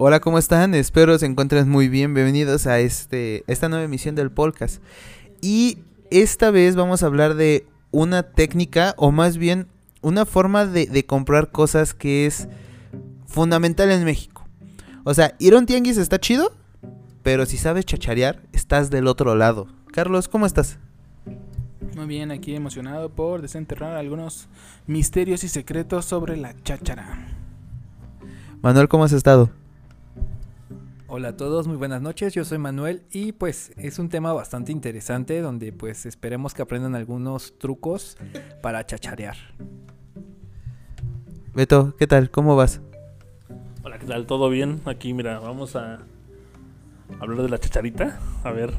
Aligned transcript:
Hola, 0.00 0.20
¿cómo 0.20 0.38
están? 0.38 0.76
Espero 0.76 1.18
se 1.18 1.26
encuentren 1.26 1.68
muy 1.68 1.88
bien. 1.88 2.14
Bienvenidos 2.14 2.68
a 2.68 2.78
este, 2.78 3.42
esta 3.48 3.68
nueva 3.68 3.84
emisión 3.84 4.14
del 4.14 4.30
podcast. 4.30 4.80
Y 5.40 5.78
esta 6.12 6.52
vez 6.52 6.76
vamos 6.76 7.02
a 7.02 7.06
hablar 7.06 7.34
de 7.34 7.66
una 7.90 8.22
técnica, 8.22 8.94
o 8.96 9.10
más 9.10 9.38
bien 9.38 9.66
una 10.00 10.24
forma 10.24 10.66
de, 10.66 10.86
de 10.86 11.04
comprar 11.04 11.50
cosas 11.50 11.94
que 11.94 12.26
es 12.26 12.46
fundamental 13.26 13.90
en 13.90 14.04
México. 14.04 14.46
O 15.02 15.14
sea, 15.14 15.34
ir 15.40 15.54
a 15.54 15.58
un 15.58 15.66
tianguis 15.66 15.96
está 15.96 16.20
chido, 16.20 16.52
pero 17.24 17.44
si 17.44 17.56
sabes 17.56 17.84
chacharear, 17.84 18.40
estás 18.52 18.90
del 18.90 19.08
otro 19.08 19.34
lado. 19.34 19.66
Carlos, 19.90 20.28
¿cómo 20.28 20.46
estás? 20.46 20.78
Muy 21.96 22.06
bien, 22.06 22.30
aquí 22.30 22.54
emocionado 22.54 23.10
por 23.10 23.42
desenterrar 23.42 23.96
algunos 23.96 24.46
misterios 24.86 25.42
y 25.42 25.48
secretos 25.48 26.04
sobre 26.04 26.36
la 26.36 26.54
cháchara. 26.62 27.34
Manuel, 28.62 28.86
¿cómo 28.86 29.02
has 29.02 29.12
estado? 29.12 29.50
Hola 31.10 31.28
a 31.28 31.36
todos, 31.38 31.66
muy 31.66 31.78
buenas 31.78 32.02
noches, 32.02 32.34
yo 32.34 32.44
soy 32.44 32.58
Manuel 32.58 33.02
y 33.10 33.32
pues 33.32 33.72
es 33.78 33.98
un 33.98 34.10
tema 34.10 34.34
bastante 34.34 34.72
interesante 34.72 35.40
donde 35.40 35.72
pues 35.72 36.04
esperemos 36.04 36.52
que 36.52 36.60
aprendan 36.60 36.94
algunos 36.94 37.58
trucos 37.58 38.18
para 38.60 38.84
chacharear. 38.84 39.36
Beto, 41.54 41.96
¿qué 41.96 42.06
tal? 42.06 42.30
¿Cómo 42.30 42.56
vas? 42.56 42.82
Hola, 43.82 43.98
¿qué 43.98 44.04
tal? 44.04 44.26
¿Todo 44.26 44.50
bien? 44.50 44.82
Aquí, 44.84 45.14
mira, 45.14 45.38
vamos 45.38 45.76
a 45.76 46.00
hablar 47.20 47.40
de 47.40 47.48
la 47.48 47.58
chacharita. 47.58 48.20
A 48.44 48.50
ver, 48.50 48.74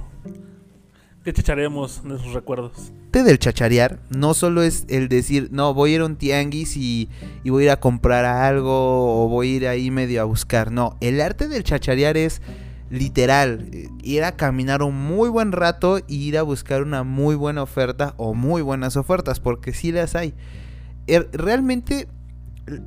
¿qué 1.30 1.34
chacharemos 1.34 2.02
en 2.04 2.14
esos 2.14 2.34
recuerdos? 2.34 2.92
arte 3.06 3.24
del 3.24 3.38
chacharear 3.38 4.00
no 4.10 4.34
solo 4.34 4.64
es 4.64 4.86
el 4.88 5.10
decir, 5.10 5.50
no, 5.52 5.76
voy 5.76 5.92
a 5.92 5.96
ir 5.96 6.02
a 6.02 6.06
un 6.06 6.16
tianguis 6.16 6.76
y, 6.76 7.08
y, 7.44 7.50
voy 7.52 7.64
a 7.64 7.66
ir 7.66 7.72
a 7.72 7.80
comprar 7.80 8.26
algo 8.26 9.26
o 9.26 9.30
voy 9.30 9.48
a 9.48 9.56
ir 9.56 9.68
ahí 9.68 9.92
medio 9.92 10.22
a 10.22 10.24
buscar. 10.24 10.72
No, 10.72 10.98
el 11.02 11.22
arte 11.22 11.48
del 11.48 11.64
chacharear 11.64 12.18
es 12.18 12.42
literal, 12.90 13.70
ir 14.02 14.24
a 14.24 14.36
caminar 14.38 14.82
un 14.82 14.96
muy 14.96 15.30
buen 15.30 15.52
rato 15.52 16.00
e 16.00 16.04
ir 16.08 16.36
a 16.38 16.42
buscar 16.42 16.82
una 16.82 17.04
muy 17.04 17.36
buena 17.36 17.62
oferta 17.62 18.16
o 18.18 18.34
muy 18.34 18.64
buenas 18.64 18.98
ofertas, 18.98 19.40
porque 19.40 19.72
sí 19.72 19.92
las 19.92 20.16
hay. 20.16 20.34
Er, 21.06 21.30
realmente 21.32 22.08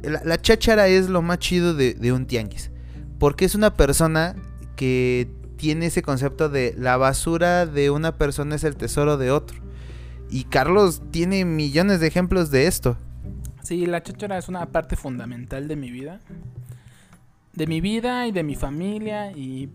la, 0.03 0.21
la 0.25 0.41
cháchara 0.41 0.89
es 0.89 1.09
lo 1.09 1.23
más 1.23 1.39
chido 1.39 1.75
de, 1.75 1.95
de 1.95 2.13
un 2.13 2.27
tianguis, 2.27 2.73
porque 3.21 3.45
es 3.45 3.55
una 3.55 3.75
persona 3.75 4.35
que 4.75 5.29
tiene 5.63 5.87
ese 5.87 6.03
concepto 6.03 6.49
de 6.49 6.75
la 6.77 6.97
basura 6.97 7.67
de 7.67 7.91
una 7.91 8.17
persona 8.17 8.57
es 8.57 8.65
el 8.65 8.75
tesoro 8.75 9.17
de 9.17 9.31
otro. 9.31 9.61
Y 10.29 10.43
Carlos 10.43 11.01
tiene 11.13 11.45
millones 11.45 12.01
de 12.01 12.09
ejemplos 12.09 12.51
de 12.51 12.67
esto. 12.67 12.97
Sí, 13.63 13.87
la 13.87 14.03
cháchara 14.03 14.39
es 14.39 14.49
una 14.49 14.67
parte 14.67 14.97
fundamental 14.97 15.69
de 15.69 15.77
mi 15.77 15.93
vida. 15.93 16.19
De 17.53 17.69
mi 17.69 17.81
vida 17.81 18.27
y 18.27 18.33
de 18.33 18.43
mi 18.43 18.57
familia. 18.57 19.31
Y 19.31 19.71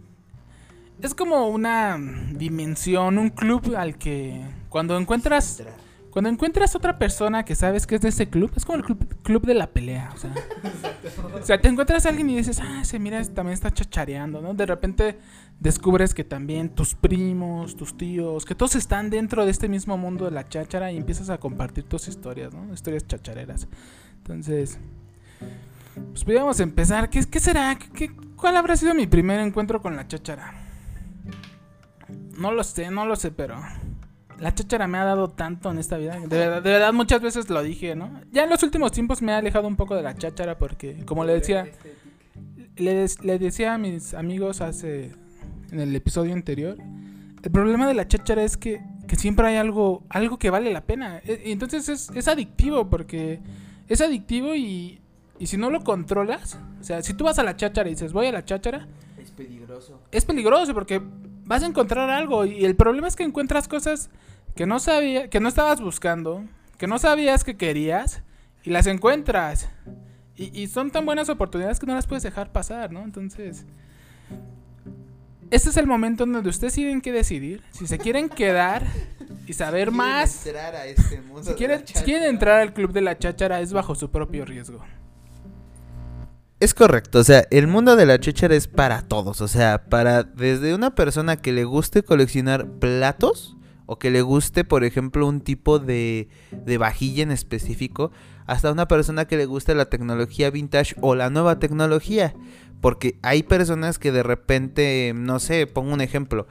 es 1.02 1.16
como 1.16 1.48
una 1.48 1.98
dimensión, 2.34 3.18
un 3.18 3.30
club 3.30 3.74
al 3.78 3.98
que 3.98 4.42
cuando 4.68 4.98
encuentras... 4.98 5.64
Cuando 6.12 6.30
encuentras 6.30 6.76
otra 6.76 6.98
persona 6.98 7.46
que 7.46 7.54
sabes 7.54 7.86
que 7.86 7.96
es 7.96 8.02
de 8.02 8.10
ese 8.10 8.30
club, 8.30 8.52
es 8.56 8.66
como 8.66 8.78
el 8.78 8.84
club, 8.84 9.46
de 9.46 9.54
la 9.54 9.68
pelea. 9.68 10.10
O 10.14 11.46
sea, 11.46 11.60
te 11.60 11.68
encuentras 11.68 12.06
a 12.06 12.10
alguien 12.10 12.30
y 12.30 12.38
dices, 12.38 12.60
ah, 12.60 12.84
se 12.84 12.98
mira, 12.98 13.24
también 13.26 13.54
está 13.54 13.72
chachareando, 13.72 14.42
¿no? 14.42 14.54
De 14.54 14.66
repente 14.66 15.20
descubres 15.60 16.14
que 16.14 16.24
también 16.24 16.70
tus 16.70 16.96
primos, 16.96 17.76
tus 17.76 17.98
tíos, 17.98 18.46
que 18.46 18.56
todos 18.56 18.76
están 18.76 19.10
dentro 19.10 19.46
de 19.46 19.52
este 19.52 19.70
mismo 19.70 19.98
mundo 19.98 20.26
de 20.26 20.32
la 20.32 20.48
cháchara 20.48 20.92
y 20.92 20.98
empiezas 20.98 21.30
a 21.30 21.38
compartir 21.38 21.84
tus 21.84 22.08
historias, 22.08 22.54
¿no? 22.54 22.74
Historias 22.74 23.06
chachareras. 23.06 23.68
Entonces, 24.18 24.80
pues 26.10 26.24
podríamos 26.24 26.60
empezar. 26.60 27.10
¿Qué, 27.10 27.24
qué 27.26 27.40
será? 27.40 27.78
¿Qué, 27.78 28.12
¿Cuál 28.36 28.58
habrá 28.58 28.76
sido 28.76 28.94
mi 28.94 29.08
primer 29.08 29.40
encuentro 29.40 29.82
con 29.82 29.96
la 29.96 30.08
cháchara? 30.08 30.54
No 32.38 32.52
lo 32.52 32.64
sé, 32.64 32.92
no 32.92 33.06
lo 33.06 33.16
sé, 33.16 33.32
pero 33.32 33.60
la 34.40 34.54
cháchara 34.54 34.88
me 34.88 34.98
ha 34.98 35.04
dado 35.04 35.30
tanto 35.30 35.72
en 35.72 35.80
esta 35.80 35.98
vida. 35.98 36.20
De 36.20 36.28
verdad, 36.28 36.62
de 36.62 36.70
verdad, 36.70 36.94
muchas 36.94 37.22
veces 37.22 37.50
lo 37.50 37.62
dije, 37.64 37.96
¿no? 37.96 38.22
Ya 38.32 38.44
en 38.44 38.50
los 38.50 38.62
últimos 38.64 38.92
tiempos 38.92 39.22
me 39.22 39.32
he 39.32 39.36
alejado 39.36 39.68
un 39.68 39.76
poco 39.76 39.96
de 39.96 40.04
la 40.04 40.16
cháchara 40.16 40.58
porque, 40.58 41.04
como 41.06 41.26
le 41.26 41.34
decía, 41.34 41.68
le, 42.76 43.06
le 43.24 43.40
decía 43.40 43.74
a 43.74 43.78
mis 43.78 44.14
amigos 44.14 44.62
hace 44.62 45.12
en 45.72 45.80
el 45.80 45.96
episodio 45.96 46.34
anterior, 46.34 46.78
el 47.44 47.52
problema 47.52 47.88
de 47.88 47.94
la 47.94 48.08
cháchara 48.08 48.44
es 48.44 48.58
que, 48.58 48.82
que 49.08 49.16
siempre 49.16 49.48
hay 49.48 49.56
algo, 49.56 50.04
algo 50.10 50.38
que 50.38 50.50
vale 50.50 50.72
la 50.72 50.82
pena. 50.82 51.22
Y 51.26 51.52
entonces 51.52 51.88
es, 51.90 52.10
es 52.14 52.28
adictivo 52.28 52.90
porque 52.90 53.40
es 53.88 54.02
adictivo 54.02 54.56
y, 54.56 55.00
y, 55.40 55.48
si 55.48 55.58
no 55.58 55.70
lo 55.70 55.82
controlas, 55.82 56.60
o 56.80 56.84
sea, 56.84 57.02
si 57.02 57.14
tú 57.14 57.24
vas 57.24 57.40
a 57.40 57.44
la 57.44 57.56
cháchara 57.56 57.90
y 57.90 57.94
dices, 57.94 58.12
voy 58.12 58.28
a 58.28 58.32
la 58.32 58.44
cháchara, 58.44 58.88
es 59.18 59.32
peligroso. 59.32 60.02
Es 60.12 60.26
peligroso 60.26 60.74
porque 60.74 61.02
vas 61.46 61.64
a 61.64 61.68
encontrar 61.68 62.10
algo 62.10 62.46
y 62.46 62.66
el 62.66 62.76
problema 62.76 63.08
es 63.08 63.16
que 63.16 63.24
encuentras 63.24 63.68
cosas 63.68 64.10
que 64.58 64.66
no 64.66 64.80
sabía, 64.80 65.30
que 65.30 65.40
no 65.40 65.48
estabas 65.48 65.80
buscando, 65.80 66.44
que 66.78 66.88
no 66.88 67.00
sabías 67.00 67.46
que 67.46 67.56
querías 67.56 68.24
y 68.64 68.72
las 68.72 68.88
encuentras. 68.88 69.70
Y, 70.36 70.62
y 70.62 70.68
son 70.68 70.92
tan 70.92 71.06
buenas 71.06 71.30
oportunidades 71.30 71.80
que 71.80 71.86
no 71.86 71.96
las 71.96 72.08
puedes 72.08 72.24
dejar 72.24 72.52
pasar, 72.52 72.92
¿no? 72.92 73.04
Entonces, 73.04 73.66
este 75.52 75.70
es 75.70 75.78
el 75.78 75.88
momento 75.88 76.26
en 76.26 76.34
donde 76.34 76.50
ustedes 76.50 76.74
tienen 76.74 77.02
que 77.02 77.12
decidir 77.12 77.64
si 77.72 77.88
se 77.88 77.98
quieren 78.00 78.28
quedar 78.30 78.86
y 79.46 79.54
saber 79.54 79.90
si 79.90 79.96
más. 79.96 80.46
Entrar 80.48 80.76
a 80.76 80.86
este 80.88 81.22
mundo 81.22 81.44
si, 81.44 81.54
quieren, 81.54 81.88
si 81.88 82.04
quieren 82.04 82.24
entrar 82.24 82.60
al 82.60 82.74
club 82.74 82.92
de 82.92 83.02
la 83.02 83.18
cháchara 83.18 83.62
es 83.62 83.72
bajo 83.72 83.96
su 83.96 84.10
propio 84.10 84.44
riesgo. 84.44 84.84
Es 86.60 86.74
correcto, 86.74 87.20
o 87.20 87.24
sea, 87.24 87.46
el 87.52 87.68
mundo 87.68 87.96
de 87.96 88.08
la 88.08 88.20
cháchara 88.20 88.56
es 88.56 88.68
para 88.68 89.04
todos, 89.04 89.42
o 89.42 89.48
sea, 89.48 89.86
para 89.90 90.24
desde 90.24 90.74
una 90.74 90.96
persona 90.96 91.38
que 91.38 91.52
le 91.52 91.64
guste 91.64 92.02
coleccionar 92.02 92.66
platos 92.66 93.57
o 93.88 93.98
que 93.98 94.12
le 94.12 94.22
guste, 94.22 94.64
por 94.64 94.84
ejemplo, 94.84 95.26
un 95.26 95.42
tipo 95.42 95.80
de, 95.80 96.28
de 96.52 96.78
vajilla 96.78 97.24
en 97.24 97.32
específico, 97.32 98.12
hasta 98.46 98.72
una 98.72 98.88
persona 98.88 99.26
que 99.26 99.38
le 99.38 99.46
guste 99.46 99.74
la 99.74 99.90
tecnología 99.90 100.52
vintage 100.52 100.96
o 101.02 101.16
la 101.16 101.32
nueva 101.32 101.58
tecnología. 101.58 102.36
Porque 102.82 103.18
hay 103.24 103.42
personas 103.42 103.98
que 103.98 104.12
de 104.12 104.22
repente, 104.22 105.14
no 105.16 105.40
sé, 105.40 105.66
pongo 105.66 105.94
un 105.94 106.02
ejemplo. 106.02 106.48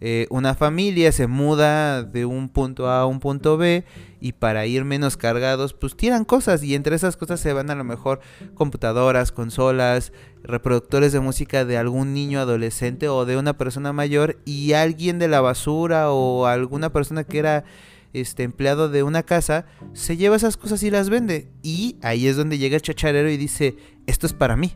Eh, 0.00 0.26
una 0.30 0.54
familia 0.54 1.10
se 1.12 1.26
muda 1.26 2.02
de 2.02 2.26
un 2.26 2.48
punto 2.48 2.88
A 2.88 3.00
a 3.00 3.06
un 3.06 3.20
punto 3.20 3.56
B 3.56 3.84
y 4.20 4.32
para 4.32 4.66
ir 4.66 4.84
menos 4.84 5.16
cargados, 5.16 5.72
pues 5.72 5.96
tiran 5.96 6.24
cosas 6.24 6.62
y 6.62 6.74
entre 6.74 6.96
esas 6.96 7.16
cosas 7.16 7.40
se 7.40 7.52
van 7.52 7.70
a 7.70 7.74
lo 7.74 7.84
mejor 7.84 8.20
computadoras, 8.54 9.32
consolas, 9.32 10.12
reproductores 10.42 11.12
de 11.12 11.20
música 11.20 11.64
de 11.64 11.78
algún 11.78 12.14
niño 12.14 12.40
adolescente 12.40 13.08
o 13.08 13.24
de 13.24 13.36
una 13.36 13.56
persona 13.56 13.92
mayor 13.92 14.38
y 14.44 14.72
alguien 14.72 15.18
de 15.18 15.28
la 15.28 15.40
basura 15.40 16.10
o 16.10 16.46
alguna 16.46 16.92
persona 16.92 17.24
que 17.24 17.38
era 17.38 17.64
este 18.12 18.44
empleado 18.44 18.88
de 18.88 19.02
una 19.02 19.22
casa 19.22 19.66
se 19.92 20.16
lleva 20.16 20.36
esas 20.36 20.56
cosas 20.56 20.82
y 20.82 20.90
las 20.90 21.10
vende 21.10 21.48
y 21.62 21.96
ahí 22.02 22.26
es 22.26 22.36
donde 22.36 22.58
llega 22.58 22.76
el 22.76 22.82
chacharero 22.82 23.30
y 23.30 23.36
dice, 23.36 23.76
esto 24.06 24.26
es 24.26 24.32
para 24.32 24.56
mí. 24.56 24.72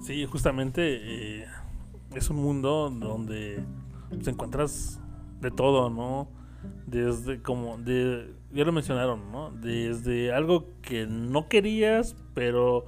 Sí, 0.00 0.24
justamente 0.24 0.82
eh, 1.02 1.46
es 2.16 2.30
un 2.30 2.36
mundo 2.36 2.90
donde 2.90 3.62
pues, 4.08 4.26
encuentras 4.26 5.00
de 5.40 5.50
todo, 5.50 5.90
¿no? 5.90 6.28
Desde 6.86 7.42
como, 7.42 7.78
de, 7.78 8.32
ya 8.52 8.64
lo 8.64 8.72
mencionaron, 8.72 9.30
¿no? 9.30 9.50
Desde 9.50 10.32
algo 10.32 10.66
que 10.82 11.06
no 11.06 11.48
querías, 11.48 12.16
pero 12.34 12.86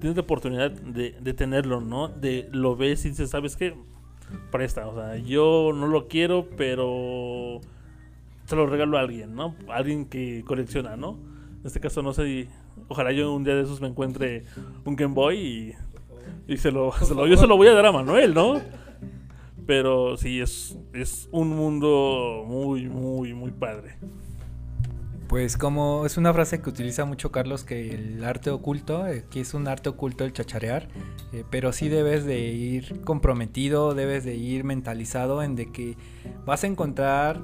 tienes 0.00 0.16
la 0.16 0.22
oportunidad 0.22 0.70
de, 0.70 1.34
tenerlo, 1.34 1.80
¿no? 1.80 2.08
De 2.08 2.48
lo 2.52 2.76
ves 2.76 3.04
y 3.04 3.10
dices, 3.10 3.30
¿sabes 3.30 3.56
qué? 3.56 3.76
Presta, 4.50 4.88
o 4.88 4.94
sea, 4.94 5.16
yo 5.18 5.72
no 5.74 5.86
lo 5.86 6.08
quiero, 6.08 6.48
pero 6.56 7.60
se 8.46 8.56
lo 8.56 8.66
regalo 8.66 8.96
a 8.96 9.02
alguien, 9.02 9.34
¿no? 9.34 9.54
Alguien 9.68 10.06
que 10.06 10.42
colecciona, 10.46 10.96
¿no? 10.96 11.18
En 11.60 11.66
este 11.66 11.78
caso, 11.78 12.02
no 12.02 12.14
sé, 12.14 12.48
ojalá 12.88 13.12
yo 13.12 13.32
un 13.34 13.44
día 13.44 13.54
de 13.54 13.62
esos 13.62 13.80
me 13.80 13.88
encuentre 13.88 14.44
un 14.84 14.96
Game 14.96 15.14
Boy 15.14 15.38
y 15.38 15.72
y 16.46 16.56
se 16.56 16.70
lo, 16.70 16.92
se 16.92 17.14
lo, 17.14 17.26
yo 17.26 17.36
se 17.36 17.46
lo 17.46 17.56
voy 17.56 17.68
a 17.68 17.72
dar 17.72 17.86
a 17.86 17.92
Manuel, 17.92 18.34
¿no? 18.34 18.60
Pero 19.66 20.16
sí, 20.16 20.40
es, 20.40 20.76
es 20.92 21.28
un 21.30 21.50
mundo 21.50 22.44
muy, 22.46 22.88
muy, 22.88 23.32
muy 23.32 23.52
padre. 23.52 23.96
Pues 25.28 25.56
como 25.56 26.04
es 26.04 26.18
una 26.18 26.34
frase 26.34 26.60
que 26.60 26.68
utiliza 26.68 27.06
mucho 27.06 27.32
Carlos, 27.32 27.64
que 27.64 27.94
el 27.94 28.22
arte 28.22 28.50
oculto, 28.50 29.06
eh, 29.06 29.24
que 29.30 29.40
es 29.40 29.54
un 29.54 29.66
arte 29.66 29.88
oculto 29.88 30.24
el 30.24 30.34
chacharear, 30.34 30.88
eh, 31.32 31.44
pero 31.48 31.72
sí 31.72 31.88
debes 31.88 32.26
de 32.26 32.40
ir 32.40 33.00
comprometido, 33.02 33.94
debes 33.94 34.24
de 34.24 34.34
ir 34.34 34.64
mentalizado 34.64 35.42
en 35.42 35.54
de 35.56 35.72
que 35.72 35.96
vas 36.44 36.64
a 36.64 36.66
encontrar 36.66 37.40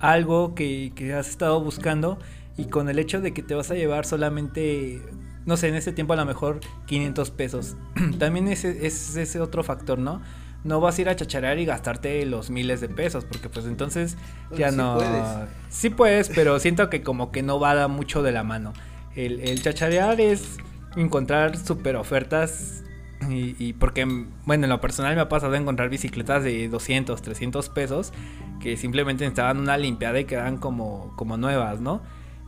algo 0.00 0.56
que, 0.56 0.90
que 0.96 1.14
has 1.14 1.28
estado 1.28 1.62
buscando 1.62 2.18
y 2.56 2.64
con 2.64 2.88
el 2.88 2.98
hecho 2.98 3.20
de 3.20 3.32
que 3.32 3.42
te 3.42 3.54
vas 3.54 3.70
a 3.70 3.74
llevar 3.74 4.04
solamente 4.04 5.00
no 5.46 5.56
sé, 5.56 5.68
en 5.68 5.74
ese 5.74 5.92
tiempo 5.92 6.12
a 6.12 6.16
lo 6.16 6.24
mejor 6.24 6.60
500 6.86 7.30
pesos. 7.30 7.76
También 8.18 8.48
es, 8.48 8.64
es, 8.64 9.16
ese 9.16 9.40
otro 9.40 9.62
factor, 9.62 9.98
¿no? 9.98 10.22
No 10.64 10.80
vas 10.80 10.98
a 10.98 11.00
ir 11.02 11.08
a 11.08 11.16
chacharear 11.16 11.58
y 11.58 11.64
gastarte 11.64 12.24
los 12.24 12.50
miles 12.50 12.80
de 12.80 12.88
pesos, 12.88 13.24
porque 13.24 13.48
pues 13.48 13.66
entonces 13.66 14.16
ya 14.56 14.70
sí 14.70 14.76
no... 14.76 14.96
Puedes. 14.96 15.48
Sí 15.70 15.90
puedes, 15.90 16.28
pero 16.28 16.58
siento 16.60 16.88
que 16.88 17.02
como 17.02 17.32
que 17.32 17.42
no 17.42 17.58
va 17.58 17.88
mucho 17.88 18.22
de 18.22 18.30
la 18.30 18.44
mano. 18.44 18.72
El, 19.16 19.40
el 19.40 19.60
chacharear 19.60 20.20
es 20.20 20.58
encontrar 20.96 21.56
super 21.56 21.96
ofertas 21.96 22.82
Y, 23.30 23.54
y 23.58 23.72
porque, 23.72 24.04
bueno, 24.46 24.64
en 24.64 24.70
lo 24.70 24.80
personal 24.80 25.14
me 25.14 25.20
ha 25.20 25.28
pasado 25.28 25.52
de 25.52 25.58
encontrar 25.58 25.88
bicicletas 25.88 26.42
de 26.42 26.68
200, 26.68 27.22
300 27.22 27.68
pesos 27.68 28.12
que 28.60 28.76
simplemente 28.76 29.24
necesitaban 29.24 29.58
una 29.58 29.76
limpiada 29.76 30.18
y 30.20 30.24
quedan 30.24 30.56
como, 30.56 31.12
como 31.16 31.36
nuevas, 31.36 31.80
¿no? 31.80 32.02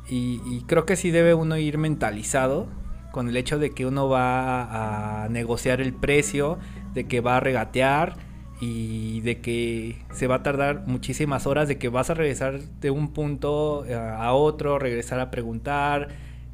Y, 0.08 0.40
y 0.46 0.64
creo 0.66 0.84
que 0.84 0.96
sí 0.96 1.10
debe 1.10 1.34
uno 1.34 1.56
ir 1.56 1.78
mentalizado 1.78 2.66
con 3.14 3.28
el 3.28 3.36
hecho 3.36 3.60
de 3.60 3.70
que 3.70 3.86
uno 3.86 4.08
va 4.08 5.22
a 5.22 5.28
negociar 5.28 5.80
el 5.80 5.92
precio, 5.92 6.58
de 6.94 7.06
que 7.06 7.20
va 7.20 7.36
a 7.36 7.40
regatear 7.40 8.16
y 8.60 9.20
de 9.20 9.40
que 9.40 10.02
se 10.12 10.26
va 10.26 10.34
a 10.34 10.42
tardar 10.42 10.82
muchísimas 10.88 11.46
horas, 11.46 11.68
de 11.68 11.78
que 11.78 11.88
vas 11.88 12.10
a 12.10 12.14
regresar 12.14 12.58
de 12.58 12.90
un 12.90 13.12
punto 13.12 13.84
eh, 13.86 13.94
a 13.94 14.32
otro, 14.32 14.80
regresar 14.80 15.20
a 15.20 15.30
preguntar 15.30 16.08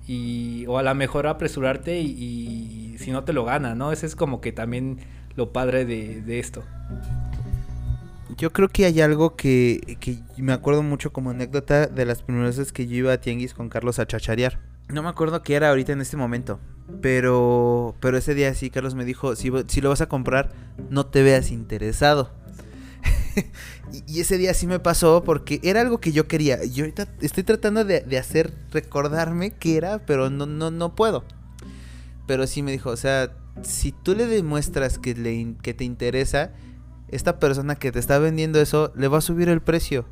y 0.07 0.67
o 0.67 0.77
a 0.77 0.83
lo 0.83 0.95
mejor 0.95 1.29
apresurarte 1.29 1.99
y, 1.99 2.95
si 2.99 3.11
no 3.11 3.25
te 3.25 3.33
lo 3.33 3.47
gana, 3.47 3.75
¿no? 3.75 3.91
Ese 3.91 4.05
es 4.05 4.15
como 4.15 4.43
que 4.43 4.53
también 4.53 4.99
lo 5.37 5.55
padre 5.55 5.87
de, 5.87 6.21
de 6.21 6.41
esto. 6.41 6.63
Yo 8.37 8.53
creo 8.53 8.69
que 8.69 8.85
hay 8.85 9.01
algo 9.01 9.35
que, 9.35 9.97
que 9.99 10.19
me 10.37 10.53
acuerdo 10.53 10.83
mucho 10.83 11.11
como 11.11 11.31
anécdota 11.31 11.87
de 11.87 12.05
las 12.05 12.23
primeras 12.23 12.59
veces 12.59 12.71
que 12.71 12.87
yo 12.87 12.97
iba 12.97 13.15
a 13.15 13.19
Tianguis 13.19 13.55
con 13.55 13.71
Carlos 13.71 13.99
a 13.99 14.07
chacharear. 14.07 14.70
No 14.93 15.03
me 15.03 15.09
acuerdo 15.09 15.43
qué 15.43 15.55
era 15.55 15.71
ahorita 15.71 15.93
en 15.93 16.01
este 16.01 16.17
momento. 16.17 16.59
Pero, 17.01 17.95
pero 18.01 18.19
ese 18.19 18.35
día 18.35 18.53
sí, 18.55 18.71
Carlos 18.71 18.95
me 18.95 19.05
dijo, 19.05 19.37
si, 19.37 19.51
si 19.69 19.81
lo 19.81 19.91
vas 19.91 20.01
a 20.01 20.09
comprar, 20.09 20.53
no 20.91 21.07
te 21.07 21.23
veas 21.23 21.51
interesado. 21.51 22.31
y, 24.09 24.21
ese 24.21 24.39
día 24.39 24.55
sí 24.55 24.67
me 24.67 24.81
pasó 24.81 25.23
porque 25.25 25.61
era 25.63 25.81
algo 25.81 25.99
que 25.99 26.13
yo 26.13 26.27
quería. 26.27 26.65
Yo 26.65 26.85
ahorita 26.85 27.09
estoy 27.21 27.45
tratando 27.45 27.85
de, 27.85 28.01
de 28.01 28.19
hacer 28.19 28.53
recordarme 28.73 29.53
qué 29.53 29.77
era, 29.77 30.05
pero 30.05 30.31
no, 30.31 30.47
no, 30.47 30.71
no 30.71 30.95
puedo. 30.95 31.25
Pero 32.27 32.47
sí 32.47 32.63
me 32.63 32.73
dijo, 32.73 32.91
o 32.91 32.97
sea, 32.97 33.33
si 33.63 33.93
tú 33.93 34.15
le 34.15 34.27
demuestras 34.27 34.99
que, 34.99 35.15
le, 35.15 35.55
que 35.63 35.75
te 35.75 35.85
interesa, 35.85 36.53
esta 37.09 37.39
persona 37.39 37.77
que 37.77 37.93
te 37.93 37.99
está 37.99 38.19
vendiendo 38.19 38.61
eso 38.61 38.93
le 38.97 39.09
va 39.09 39.19
a 39.19 39.23
subir 39.23 39.49
el 39.49 39.61
precio. 39.61 40.07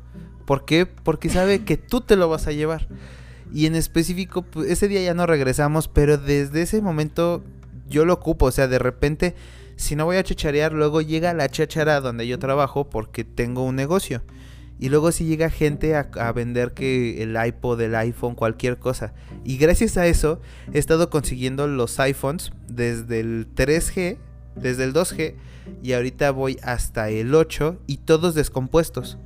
¿Por 0.45 0.65
qué? 0.65 0.85
Porque 0.85 1.29
sabe 1.29 1.63
que 1.63 1.77
tú 1.77 2.01
te 2.01 2.15
lo 2.15 2.27
vas 2.27 2.47
a 2.47 2.51
llevar. 2.51 2.87
Y 3.53 3.65
en 3.65 3.75
específico, 3.75 4.43
pues, 4.43 4.69
ese 4.69 4.87
día 4.87 5.01
ya 5.01 5.13
no 5.13 5.25
regresamos, 5.25 5.87
pero 5.87 6.17
desde 6.17 6.61
ese 6.61 6.81
momento 6.81 7.43
yo 7.87 8.05
lo 8.05 8.13
ocupo. 8.13 8.47
O 8.47 8.51
sea, 8.51 8.67
de 8.67 8.79
repente, 8.79 9.35
si 9.75 9.95
no 9.95 10.05
voy 10.05 10.17
a 10.17 10.23
chacharear, 10.23 10.73
luego 10.73 11.01
llega 11.01 11.33
la 11.33 11.49
chachara 11.49 12.01
donde 12.01 12.27
yo 12.27 12.39
trabajo 12.39 12.89
porque 12.89 13.23
tengo 13.23 13.63
un 13.63 13.75
negocio. 13.75 14.21
Y 14.81 14.87
luego 14.89 15.11
si 15.11 15.25
llega 15.25 15.49
gente 15.49 15.95
a, 15.95 16.09
a, 16.19 16.31
vender 16.31 16.73
que 16.73 17.21
el 17.21 17.35
iPod, 17.35 17.81
el 17.81 17.95
iPhone, 17.95 18.35
cualquier 18.35 18.77
cosa. 18.77 19.13
Y 19.43 19.57
gracias 19.57 19.97
a 19.97 20.07
eso 20.07 20.39
he 20.71 20.79
estado 20.79 21.09
consiguiendo 21.09 21.67
los 21.67 21.99
iPhones 21.99 22.51
desde 22.69 23.19
el 23.19 23.47
3G, 23.53 24.17
desde 24.55 24.85
el 24.85 24.93
2G, 24.93 25.35
y 25.83 25.93
ahorita 25.93 26.31
voy 26.31 26.57
hasta 26.63 27.09
el 27.09 27.35
8 27.35 27.77
y 27.87 27.97
todos 27.97 28.35
descompuestos. 28.35 29.17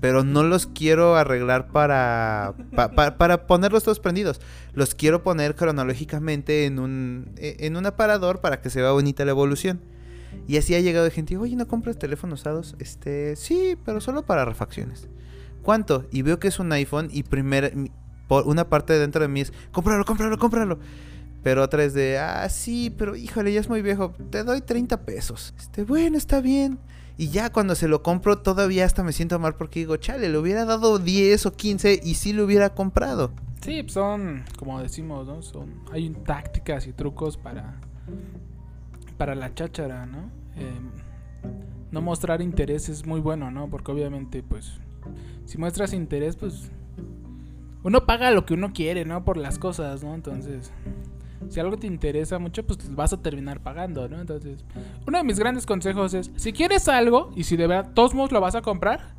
Pero 0.00 0.22
no 0.22 0.42
los 0.42 0.66
quiero 0.66 1.16
arreglar 1.16 1.68
para, 1.68 2.54
pa, 2.74 2.92
pa, 2.92 3.18
para 3.18 3.46
ponerlos 3.46 3.82
todos 3.82 3.98
prendidos. 3.98 4.40
Los 4.72 4.94
quiero 4.94 5.22
poner 5.22 5.56
cronológicamente 5.56 6.66
en 6.66 6.78
un, 6.78 7.32
en 7.36 7.76
un 7.76 7.86
aparador 7.86 8.40
para 8.40 8.60
que 8.60 8.70
se 8.70 8.80
vea 8.80 8.92
bonita 8.92 9.24
la 9.24 9.32
evolución. 9.32 9.80
Y 10.46 10.56
así 10.56 10.74
ha 10.74 10.80
llegado 10.80 11.10
gente, 11.10 11.36
oye, 11.36 11.56
¿no 11.56 11.66
compras 11.66 11.98
teléfonos 11.98 12.40
usados? 12.40 12.76
Este, 12.78 13.36
sí, 13.36 13.76
pero 13.84 14.00
solo 14.00 14.24
para 14.24 14.44
refacciones. 14.44 15.08
¿Cuánto? 15.62 16.06
Y 16.10 16.22
veo 16.22 16.38
que 16.38 16.48
es 16.48 16.58
un 16.58 16.72
iPhone 16.72 17.08
y 17.12 17.24
primera, 17.24 17.70
por 18.28 18.46
una 18.46 18.68
parte 18.68 18.98
dentro 18.98 19.22
de 19.22 19.28
mí 19.28 19.40
es, 19.40 19.52
cómpralo, 19.72 20.04
cómpralo, 20.04 20.38
cómpralo. 20.38 20.78
Pero 21.42 21.62
otra 21.62 21.84
es 21.84 21.94
de, 21.94 22.18
ah, 22.18 22.48
sí, 22.48 22.94
pero 22.96 23.16
híjole, 23.16 23.52
ya 23.52 23.60
es 23.60 23.68
muy 23.68 23.82
viejo, 23.82 24.12
te 24.30 24.44
doy 24.44 24.60
30 24.60 25.04
pesos. 25.04 25.54
Este, 25.58 25.84
bueno, 25.84 26.16
está 26.16 26.40
bien. 26.40 26.78
Y 27.18 27.30
ya 27.30 27.50
cuando 27.50 27.74
se 27.74 27.88
lo 27.88 28.04
compro, 28.04 28.38
todavía 28.38 28.84
hasta 28.84 29.02
me 29.02 29.12
siento 29.12 29.40
mal 29.40 29.56
porque 29.56 29.80
digo, 29.80 29.96
chale, 29.96 30.28
le 30.28 30.38
hubiera 30.38 30.64
dado 30.64 31.00
10 31.00 31.46
o 31.46 31.52
15 31.52 32.00
y 32.04 32.14
sí 32.14 32.32
lo 32.32 32.44
hubiera 32.44 32.70
comprado. 32.70 33.32
Sí, 33.60 33.84
son, 33.88 34.44
como 34.56 34.80
decimos, 34.80 35.26
¿no? 35.26 35.42
Son, 35.42 35.82
hay 35.92 36.10
tácticas 36.10 36.86
y 36.86 36.92
trucos 36.92 37.36
para, 37.36 37.80
para 39.16 39.34
la 39.34 39.52
cháchara, 39.52 40.06
¿no? 40.06 40.30
Eh, 40.54 40.80
no 41.90 42.00
mostrar 42.02 42.40
interés 42.40 42.88
es 42.88 43.04
muy 43.04 43.18
bueno, 43.18 43.50
¿no? 43.50 43.68
Porque 43.68 43.90
obviamente, 43.90 44.44
pues, 44.44 44.78
si 45.44 45.58
muestras 45.58 45.92
interés, 45.92 46.36
pues, 46.36 46.70
uno 47.82 48.06
paga 48.06 48.30
lo 48.30 48.46
que 48.46 48.54
uno 48.54 48.72
quiere, 48.72 49.04
¿no? 49.04 49.24
Por 49.24 49.38
las 49.38 49.58
cosas, 49.58 50.04
¿no? 50.04 50.14
Entonces, 50.14 50.70
si 51.48 51.60
algo 51.60 51.76
te 51.76 51.86
interesa 51.86 52.38
mucho, 52.38 52.66
pues 52.66 52.94
vas 52.94 53.12
a 53.12 53.22
terminar 53.22 53.60
pagando, 53.60 54.08
¿no? 54.08 54.20
Entonces, 54.20 54.64
uno 55.06 55.18
de 55.18 55.24
mis 55.24 55.38
grandes 55.38 55.66
consejos 55.66 56.14
es, 56.14 56.30
si 56.36 56.52
quieres 56.52 56.88
algo 56.88 57.30
y 57.34 57.44
si 57.44 57.56
de 57.56 57.66
verdad 57.66 57.92
todos 57.94 58.14
modos 58.14 58.32
lo 58.32 58.40
vas 58.40 58.54
a 58.54 58.62
comprar, 58.62 59.14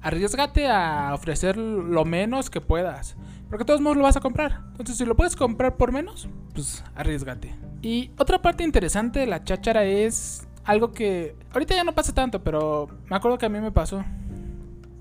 arriesgate 0.00 0.68
a 0.68 1.12
ofrecer 1.14 1.56
lo 1.56 2.04
menos 2.04 2.50
que 2.50 2.60
puedas. 2.60 3.16
Porque 3.48 3.64
todos 3.64 3.80
modos 3.80 3.96
lo 3.96 4.02
vas 4.02 4.16
a 4.16 4.20
comprar. 4.20 4.62
Entonces, 4.72 4.96
si 4.96 5.04
lo 5.04 5.14
puedes 5.16 5.36
comprar 5.36 5.76
por 5.76 5.92
menos, 5.92 6.28
pues 6.52 6.84
arriesgate. 6.94 7.54
Y 7.82 8.10
otra 8.18 8.40
parte 8.40 8.64
interesante 8.64 9.20
de 9.20 9.26
la 9.26 9.44
cháchara 9.44 9.84
es 9.84 10.46
algo 10.64 10.92
que 10.92 11.36
ahorita 11.52 11.74
ya 11.74 11.84
no 11.84 11.94
pasa 11.94 12.14
tanto, 12.14 12.42
pero 12.42 12.88
me 13.08 13.16
acuerdo 13.16 13.38
que 13.38 13.46
a 13.46 13.50
mí 13.50 13.60
me 13.60 13.72
pasó. 13.72 14.04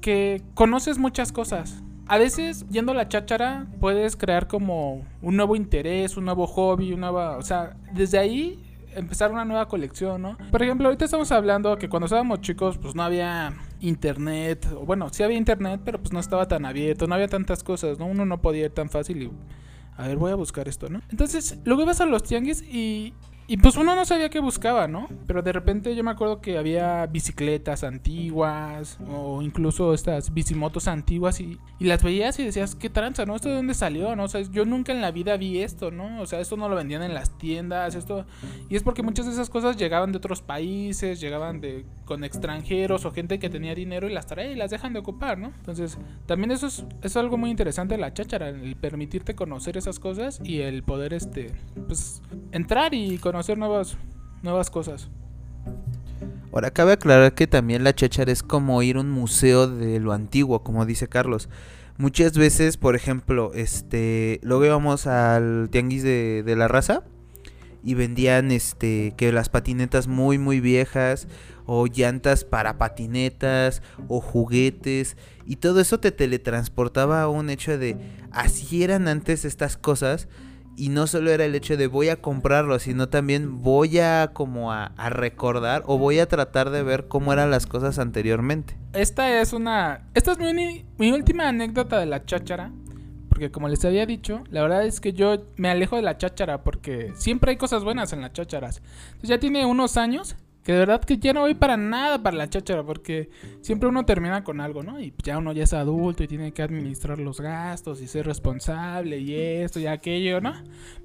Que 0.02 0.42
conoces 0.54 0.98
muchas 0.98 1.32
cosas. 1.32 1.82
A 2.08 2.18
veces, 2.18 2.66
yendo 2.70 2.92
a 2.92 2.96
la 2.96 3.08
cháchara, 3.08 3.66
puedes 3.80 4.16
crear 4.16 4.48
como 4.48 5.06
un 5.22 5.38
nuevo 5.38 5.56
interés, 5.56 6.18
un 6.18 6.26
nuevo 6.26 6.48
hobby, 6.48 6.92
una 6.92 7.12
nueva... 7.12 7.38
O 7.38 7.42
sea, 7.42 7.76
desde 7.94 8.18
ahí 8.18 8.60
empezar 8.96 9.32
una 9.32 9.46
nueva 9.46 9.68
colección, 9.68 10.22
¿no? 10.22 10.38
Por 10.52 10.62
ejemplo, 10.62 10.88
ahorita 10.88 11.06
estamos 11.06 11.32
hablando 11.32 11.78
que 11.78 11.90
cuando 11.90 12.06
estábamos 12.06 12.42
chicos, 12.42 12.78
pues 12.78 12.94
no 12.96 13.04
había 13.04 13.54
internet. 13.80 14.68
O 14.76 14.86
bueno, 14.86 15.10
sí 15.12 15.24
había 15.24 15.38
internet, 15.38 15.82
pero 15.84 16.00
pues 16.00 16.12
no 16.12 16.20
estaba 16.20 16.48
tan 16.48 16.66
abierto, 16.66 17.08
no 17.08 17.16
había 17.16 17.28
tantas 17.28 17.64
cosas, 17.64 18.00
¿no? 18.00 18.06
Uno 18.06 18.26
no 18.26 18.42
podía 18.42 18.66
ir 18.66 18.72
tan 18.72 18.90
fácil 18.90 19.24
y... 19.24 19.32
A 19.96 20.08
ver, 20.08 20.18
voy 20.18 20.32
a 20.32 20.36
buscar 20.36 20.68
esto, 20.68 20.90
¿no? 20.90 21.02
Entonces, 21.12 21.60
luego 21.66 21.84
ibas 21.84 22.02
a 22.02 22.08
los 22.08 22.24
tianguis 22.24 22.64
y 22.64 23.14
y 23.46 23.58
pues 23.58 23.76
uno 23.76 23.96
no 23.96 24.06
sabía 24.06 24.30
qué 24.30 24.40
buscaba, 24.40 24.88
¿no? 24.88 25.10
Pero 25.28 25.42
de 25.42 25.52
repente 25.52 25.96
yo 25.96 26.04
me 26.04 26.12
acuerdo 26.12 26.40
que 26.40 26.58
había 26.58 27.06
bicicletas 27.08 27.84
antiguas 27.84 28.98
o 29.10 29.42
incluso 29.42 29.94
estas 29.94 30.34
bicimotos 30.34 30.88
antiguas 30.88 31.42
y, 31.42 31.60
y 31.78 31.86
las 31.86 32.02
veías 32.02 32.40
y 32.40 32.46
decías, 32.46 32.74
¿qué 32.76 32.90
tranza, 32.90 33.26
no? 33.26 33.36
¿Esto 33.36 33.50
de 33.50 33.56
dónde 33.56 33.74
salió, 33.74 34.16
no? 34.16 34.24
O 34.24 34.28
sea, 34.30 34.42
yo 34.42 34.64
nunca 34.64 34.94
en 34.94 35.02
la 35.02 35.12
vida 35.12 35.36
vi 35.36 35.60
esto, 35.60 35.92
¿no? 35.92 36.22
O 36.22 36.26
sea, 36.26 36.40
esto 36.40 36.56
no 36.56 36.70
lo 36.70 36.76
vendían 36.76 37.04
en 37.04 37.14
las 37.14 37.38
tiendas, 37.38 37.96
esto... 37.96 38.26
Y 38.70 38.78
es 38.78 38.84
porque 38.84 39.04
muchas 39.04 39.26
de 39.26 39.34
esas 39.34 39.50
cosas 39.50 39.76
llegaban 39.76 40.14
de 40.14 40.20
otros 40.20 40.42
países, 40.42 41.20
llegaban 41.20 41.60
de 41.60 41.86
con 42.06 42.24
extranjeros 42.24 43.06
o 43.06 43.12
gente 43.12 43.40
que 43.40 43.50
tenía 43.50 43.76
dinero 43.76 44.10
y 44.10 44.14
las 44.14 44.26
trae 44.26 44.54
y 44.54 44.56
las 44.56 44.72
dejan 44.72 44.94
de 44.94 45.00
ocupar, 45.00 45.38
¿no? 45.38 45.48
Entonces, 45.48 45.98
también 46.26 46.52
eso 46.52 46.68
es, 46.68 46.86
es 47.02 47.18
algo 47.18 47.38
muy 47.38 47.50
interesante 47.50 47.98
la 47.98 48.14
cháchara, 48.14 48.50
el 48.50 48.76
permitirte 48.76 49.36
conocer 49.36 49.78
esas 49.78 50.00
cosas 50.00 50.40
y 50.44 50.62
el 50.62 50.84
poder, 50.84 51.14
este, 51.14 51.52
pues, 51.88 52.22
entrar 52.52 52.94
y 52.94 53.18
conocer 53.18 53.33
conocer 53.34 53.58
nuevas, 53.58 53.98
nuevas 54.44 54.70
cosas. 54.70 55.10
Ahora 56.52 56.70
cabe 56.70 56.92
aclarar 56.92 57.34
que 57.34 57.48
también 57.48 57.84
la 57.84 57.96
cháchara 57.96 58.32
es 58.32 58.44
como 58.44 58.84
ir 58.84 58.98
a 58.98 59.00
un 59.00 59.10
museo 59.10 59.68
de 59.68 60.00
lo 60.00 60.14
antiguo, 60.14 60.64
como 60.64 60.86
dice 60.86 61.08
Carlos. 61.08 61.50
Muchas 61.98 62.38
veces, 62.38 62.78
por 62.78 62.96
ejemplo, 62.96 63.52
este, 63.56 64.40
luego 64.44 64.66
íbamos 64.66 65.08
al 65.08 65.70
tianguis 65.72 66.04
de, 66.04 66.44
de 66.46 66.56
la 66.56 66.68
raza 66.68 67.06
y 67.84 67.96
vendían 67.96 68.52
este 68.52 69.16
que 69.18 69.32
las 69.32 69.50
patinetas 69.50 70.06
muy 70.06 70.38
muy 70.38 70.60
viejas 70.60 71.28
o 71.66 71.88
llantas 71.88 72.46
para 72.46 72.78
patinetas 72.78 73.82
o 74.10 74.22
juguetes 74.22 75.18
y 75.48 75.56
todo 75.56 75.82
eso 75.82 76.00
te 76.00 76.12
teletransportaba 76.12 77.24
a 77.24 77.30
un 77.30 77.50
hecho 77.50 77.80
de 77.80 77.98
así 78.32 78.84
eran 78.84 79.08
antes 79.08 79.44
estas 79.44 79.76
cosas 79.76 80.28
y 80.76 80.90
no 80.90 81.08
solo 81.08 81.32
era 81.32 81.46
el 81.46 81.56
hecho 81.56 81.78
de 81.78 81.88
voy 81.88 82.10
a 82.10 82.18
comprarlo, 82.18 82.80
sino 82.80 83.10
también 83.10 83.62
voy 83.62 84.00
a 84.00 84.32
como 84.34 84.72
a, 84.72 84.92
recordar 85.10 85.84
o 85.86 85.98
voy 85.98 86.20
a 86.20 86.28
tratar 86.28 86.70
de 86.70 86.84
ver 86.84 87.08
cómo 87.08 87.34
eran 87.34 87.52
las 87.52 87.66
cosas 87.66 88.00
anteriormente. 88.00 88.78
Esta 88.94 89.42
es 89.42 89.54
una... 89.54 90.08
Esta 90.14 90.34
es 90.34 90.40
mi, 90.40 90.86
mi 90.98 91.12
última 91.12 91.48
anécdota 91.48 92.00
de 92.00 92.06
la 92.06 92.26
cháchara. 92.26 92.72
Porque 93.30 93.50
como 93.50 93.68
les 93.68 93.84
había 93.84 94.06
dicho, 94.06 94.44
la 94.52 94.62
verdad 94.62 94.86
es 94.86 95.00
que 95.00 95.12
yo 95.12 95.48
me 95.56 95.70
alejo 95.70 95.96
de 95.96 96.04
la 96.04 96.20
cháchara 96.20 96.62
porque 96.62 97.14
siempre 97.16 97.50
hay 97.50 97.58
cosas 97.58 97.84
buenas 97.84 98.14
en 98.14 98.22
las 98.22 98.32
chácharas. 98.32 98.82
Entonces 99.06 99.30
ya 99.30 99.40
tiene 99.40 99.66
unos 99.66 99.98
años 99.98 100.36
que 100.64 100.72
de 100.72 100.80
verdad 100.80 101.04
que 101.04 101.18
ya 101.18 101.34
no 101.34 101.42
voy 101.42 101.56
para 101.56 101.76
nada 101.76 102.24
para 102.24 102.38
la 102.38 102.50
cháchara 102.50 102.84
porque 102.84 103.30
siempre 103.62 103.90
uno 103.90 104.06
termina 104.06 104.44
con 104.44 104.62
algo, 104.62 104.82
¿no? 104.82 105.00
Y 105.00 105.14
ya 105.22 105.38
uno 105.38 105.52
ya 105.52 105.64
es 105.64 105.74
adulto 105.74 106.24
y 106.24 106.28
tiene 106.28 106.54
que 106.54 106.62
administrar 106.62 107.20
los 107.20 107.42
gastos 107.42 108.02
y 108.02 108.08
ser 108.08 108.26
responsable 108.26 109.20
y 109.20 109.36
esto 109.36 109.80
y 109.80 109.88
aquello, 109.88 110.40
¿no? 110.40 110.54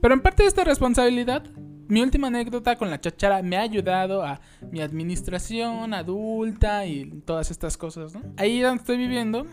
Pero 0.00 0.14
en 0.14 0.20
parte 0.20 0.44
de 0.44 0.48
esta 0.48 0.62
responsabilidad, 0.62 1.44
mi 1.88 2.02
última 2.02 2.28
anécdota 2.28 2.76
con 2.76 2.90
la 2.90 3.00
cháchara 3.00 3.42
me 3.42 3.56
ha 3.56 3.62
ayudado 3.62 4.22
a 4.22 4.40
mi 4.70 4.80
administración 4.80 5.92
adulta 5.92 6.86
y 6.86 7.06
todas 7.24 7.50
estas 7.50 7.76
cosas, 7.76 8.14
¿no? 8.14 8.22
Ahí 8.36 8.60
donde 8.60 8.80
estoy 8.80 8.96
viviendo, 8.96 9.46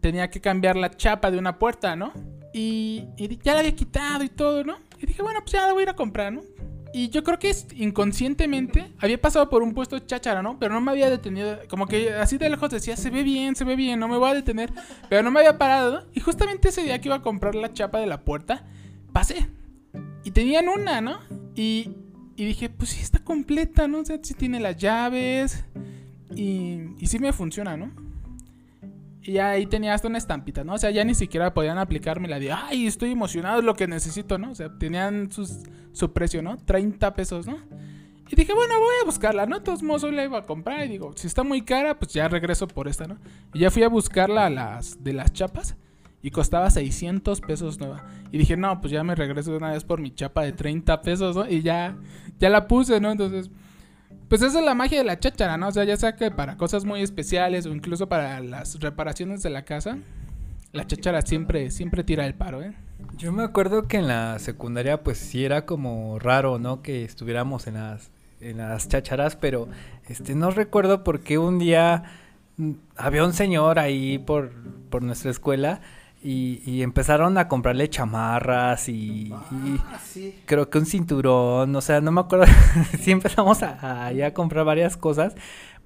tenía 0.00 0.30
que 0.30 0.40
cambiar 0.40 0.76
la 0.76 0.90
chapa 0.90 1.30
de 1.30 1.38
una 1.38 1.58
puerta, 1.58 1.94
¿no? 1.94 2.12
Y, 2.52 3.04
y 3.16 3.38
ya 3.38 3.52
la 3.52 3.60
había 3.60 3.76
quitado 3.76 4.24
y 4.24 4.30
todo, 4.30 4.64
¿no? 4.64 4.78
Y 4.98 5.06
dije, 5.06 5.22
bueno, 5.22 5.40
pues 5.40 5.52
ya 5.52 5.66
la 5.66 5.72
voy 5.74 5.82
a 5.82 5.84
ir 5.84 5.88
a 5.90 5.94
comprar, 5.94 6.32
¿no? 6.32 6.40
Y 6.96 7.10
yo 7.10 7.22
creo 7.22 7.38
que 7.38 7.54
inconscientemente 7.74 8.90
había 9.00 9.20
pasado 9.20 9.50
por 9.50 9.62
un 9.62 9.74
puesto 9.74 9.98
cháchara, 9.98 10.42
¿no? 10.42 10.58
Pero 10.58 10.72
no 10.72 10.80
me 10.80 10.92
había 10.92 11.10
detenido. 11.10 11.58
Como 11.68 11.86
que 11.86 12.14
así 12.14 12.38
de 12.38 12.48
lejos 12.48 12.70
decía, 12.70 12.96
se 12.96 13.10
ve 13.10 13.22
bien, 13.22 13.54
se 13.54 13.64
ve 13.64 13.76
bien, 13.76 14.00
no 14.00 14.08
me 14.08 14.16
voy 14.16 14.30
a 14.30 14.34
detener. 14.34 14.72
Pero 15.10 15.22
no 15.22 15.30
me 15.30 15.40
había 15.40 15.58
parado. 15.58 16.06
Y 16.14 16.20
justamente 16.20 16.70
ese 16.70 16.84
día 16.84 16.98
que 16.98 17.08
iba 17.08 17.16
a 17.16 17.20
comprar 17.20 17.54
la 17.54 17.70
chapa 17.70 18.00
de 18.00 18.06
la 18.06 18.22
puerta, 18.24 18.64
pasé. 19.12 19.46
Y 20.24 20.30
tenían 20.30 20.70
una, 20.70 21.02
¿no? 21.02 21.18
Y, 21.54 21.90
y 22.34 22.46
dije, 22.46 22.70
pues 22.70 22.88
sí 22.88 23.02
está 23.02 23.18
completa, 23.18 23.86
¿no? 23.86 23.98
O 23.98 24.04
sea, 24.06 24.18
sí 24.22 24.32
tiene 24.32 24.58
las 24.58 24.78
llaves. 24.78 25.66
Y, 26.34 26.80
y 26.98 27.08
sí 27.08 27.18
me 27.18 27.34
funciona, 27.34 27.76
¿no? 27.76 27.92
Y 29.26 29.38
ahí 29.38 29.66
tenía 29.66 29.92
hasta 29.92 30.06
una 30.06 30.18
estampita, 30.18 30.62
¿no? 30.62 30.74
O 30.74 30.78
sea, 30.78 30.90
ya 30.90 31.04
ni 31.04 31.14
siquiera 31.14 31.52
podían 31.52 31.78
aplicarme 31.78 32.28
la 32.28 32.38
de, 32.38 32.52
ay, 32.52 32.86
estoy 32.86 33.10
emocionado, 33.10 33.58
es 33.58 33.64
lo 33.64 33.74
que 33.74 33.88
necesito, 33.88 34.38
¿no? 34.38 34.52
O 34.52 34.54
sea, 34.54 34.78
tenían 34.78 35.32
sus, 35.32 35.64
su 35.92 36.12
precio, 36.12 36.42
¿no? 36.42 36.56
30 36.58 37.12
pesos, 37.14 37.46
¿no? 37.46 37.58
Y 38.28 38.36
dije, 38.36 38.52
bueno, 38.54 38.78
voy 38.78 38.94
a 39.02 39.04
buscarla, 39.04 39.46
¿no? 39.46 39.62
Todos 39.62 39.82
modos, 39.82 40.12
la 40.12 40.24
iba 40.24 40.38
a 40.38 40.42
comprar 40.42 40.84
y 40.84 40.88
digo, 40.88 41.12
si 41.16 41.26
está 41.26 41.42
muy 41.42 41.62
cara, 41.62 41.98
pues 41.98 42.12
ya 42.12 42.28
regreso 42.28 42.68
por 42.68 42.86
esta, 42.86 43.06
¿no? 43.08 43.18
Y 43.52 43.60
ya 43.60 43.70
fui 43.72 43.82
a 43.82 43.88
buscarla 43.88 44.46
a 44.46 44.50
las, 44.50 45.02
de 45.02 45.12
las 45.12 45.32
chapas 45.32 45.76
y 46.22 46.30
costaba 46.30 46.70
600 46.70 47.40
pesos 47.40 47.80
nueva. 47.80 48.04
Y 48.30 48.38
dije, 48.38 48.56
no, 48.56 48.80
pues 48.80 48.92
ya 48.92 49.02
me 49.02 49.16
regreso 49.16 49.50
de 49.50 49.56
una 49.56 49.72
vez 49.72 49.82
por 49.82 50.00
mi 50.00 50.12
chapa 50.12 50.42
de 50.42 50.52
30 50.52 51.02
pesos, 51.02 51.34
¿no? 51.34 51.48
Y 51.48 51.62
ya, 51.62 51.96
ya 52.38 52.48
la 52.48 52.68
puse, 52.68 53.00
¿no? 53.00 53.10
Entonces, 53.10 53.50
pues 54.28 54.42
esa 54.42 54.58
es 54.58 54.64
la 54.64 54.74
magia 54.74 54.98
de 54.98 55.04
la 55.04 55.18
cháchara, 55.18 55.56
¿no? 55.56 55.68
O 55.68 55.72
sea, 55.72 55.84
ya 55.84 55.96
sea 55.96 56.16
que 56.16 56.30
para 56.30 56.56
cosas 56.56 56.84
muy 56.84 57.02
especiales 57.02 57.66
o 57.66 57.70
incluso 57.70 58.08
para 58.08 58.40
las 58.40 58.80
reparaciones 58.80 59.42
de 59.42 59.50
la 59.50 59.62
casa, 59.62 59.98
la 60.72 60.86
cháchara 60.86 61.22
siempre, 61.22 61.70
siempre 61.70 62.04
tira 62.04 62.26
el 62.26 62.34
paro, 62.34 62.62
¿eh? 62.62 62.74
Yo 63.16 63.32
me 63.32 63.44
acuerdo 63.44 63.88
que 63.88 63.98
en 63.98 64.08
la 64.08 64.38
secundaria 64.38 65.02
pues 65.02 65.18
sí 65.18 65.44
era 65.44 65.64
como 65.64 66.18
raro, 66.18 66.58
¿no? 66.58 66.82
Que 66.82 67.04
estuviéramos 67.04 67.66
en 67.66 67.74
las, 67.74 68.10
en 68.40 68.58
las 68.58 68.88
chácharas, 68.88 69.36
pero 69.36 69.68
este 70.08 70.34
no 70.34 70.50
recuerdo 70.50 71.04
por 71.04 71.20
qué 71.20 71.38
un 71.38 71.58
día 71.58 72.04
mm, 72.56 72.72
había 72.96 73.24
un 73.24 73.32
señor 73.32 73.78
ahí 73.78 74.18
por, 74.18 74.52
por 74.90 75.02
nuestra 75.02 75.30
escuela 75.30 75.80
y, 76.22 76.62
y 76.66 76.82
empezaron 76.82 77.38
a 77.38 77.46
comprarle 77.46 77.88
chamarras 77.88 78.88
y, 78.88 79.32
y 79.52 80.34
creo 80.44 80.70
que 80.70 80.78
un 80.78 80.86
cinturón, 80.86 81.74
o 81.76 81.80
sea, 81.80 82.00
no 82.00 82.10
me 82.10 82.20
acuerdo, 82.20 82.46
sí 83.00 83.10
empezamos 83.10 83.62
a, 83.62 84.08
a, 84.08 84.34
comprar 84.34 84.64
varias 84.64 84.96
cosas, 84.96 85.34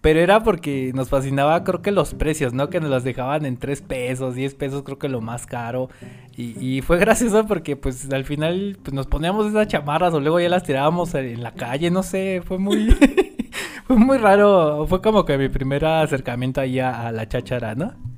pero 0.00 0.20
era 0.20 0.42
porque 0.42 0.92
nos 0.94 1.10
fascinaba, 1.10 1.62
creo 1.64 1.82
que 1.82 1.90
los 1.90 2.14
precios, 2.14 2.54
¿no? 2.54 2.70
Que 2.70 2.80
nos 2.80 2.88
los 2.88 3.04
dejaban 3.04 3.44
en 3.44 3.58
3 3.58 3.82
pesos, 3.82 4.34
10 4.34 4.54
pesos, 4.54 4.82
creo 4.82 4.98
que 4.98 5.10
lo 5.10 5.20
más 5.20 5.46
caro. 5.46 5.90
Y, 6.36 6.58
y 6.58 6.80
fue 6.80 6.96
gracioso 7.00 7.46
porque, 7.46 7.76
pues, 7.76 8.10
al 8.10 8.24
final, 8.24 8.78
pues, 8.82 8.94
nos 8.94 9.06
poníamos 9.06 9.46
esas 9.46 9.68
chamarras 9.68 10.14
o 10.14 10.20
luego 10.20 10.40
ya 10.40 10.48
las 10.48 10.62
tirábamos 10.62 11.14
en 11.14 11.42
la 11.42 11.52
calle, 11.52 11.90
no 11.90 12.02
sé, 12.02 12.40
fue 12.42 12.58
muy... 12.58 12.96
fue 13.86 13.96
muy 13.96 14.16
raro, 14.16 14.86
fue 14.88 15.02
como 15.02 15.24
que 15.24 15.36
mi 15.36 15.48
primer 15.48 15.84
acercamiento 15.84 16.60
ahí 16.62 16.78
a, 16.78 17.08
a 17.08 17.12
la 17.12 17.28
cháchara, 17.28 17.74
¿no? 17.74 18.09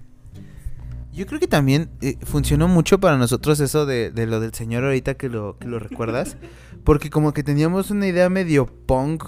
Yo 1.13 1.27
creo 1.27 1.39
que 1.39 1.47
también 1.47 1.91
eh, 2.01 2.17
funcionó 2.23 2.69
mucho 2.69 2.99
para 2.99 3.19
nosotros 3.19 3.61
eso 3.61 3.85
de, 3.85 4.11
de, 4.11 4.27
lo 4.27 4.41
del 4.41 4.55
señor 4.55 4.85
ahorita 4.85 5.15
que 5.15 5.29
lo, 5.29 5.59
que 5.59 5.69
lo 5.69 5.79
recuerdas. 5.79 6.39
Porque 6.85 7.11
como 7.11 7.33
que 7.33 7.43
teníamos 7.43 7.91
una 7.91 8.07
idea 8.07 8.29
medio 8.31 8.67
punk 8.67 9.25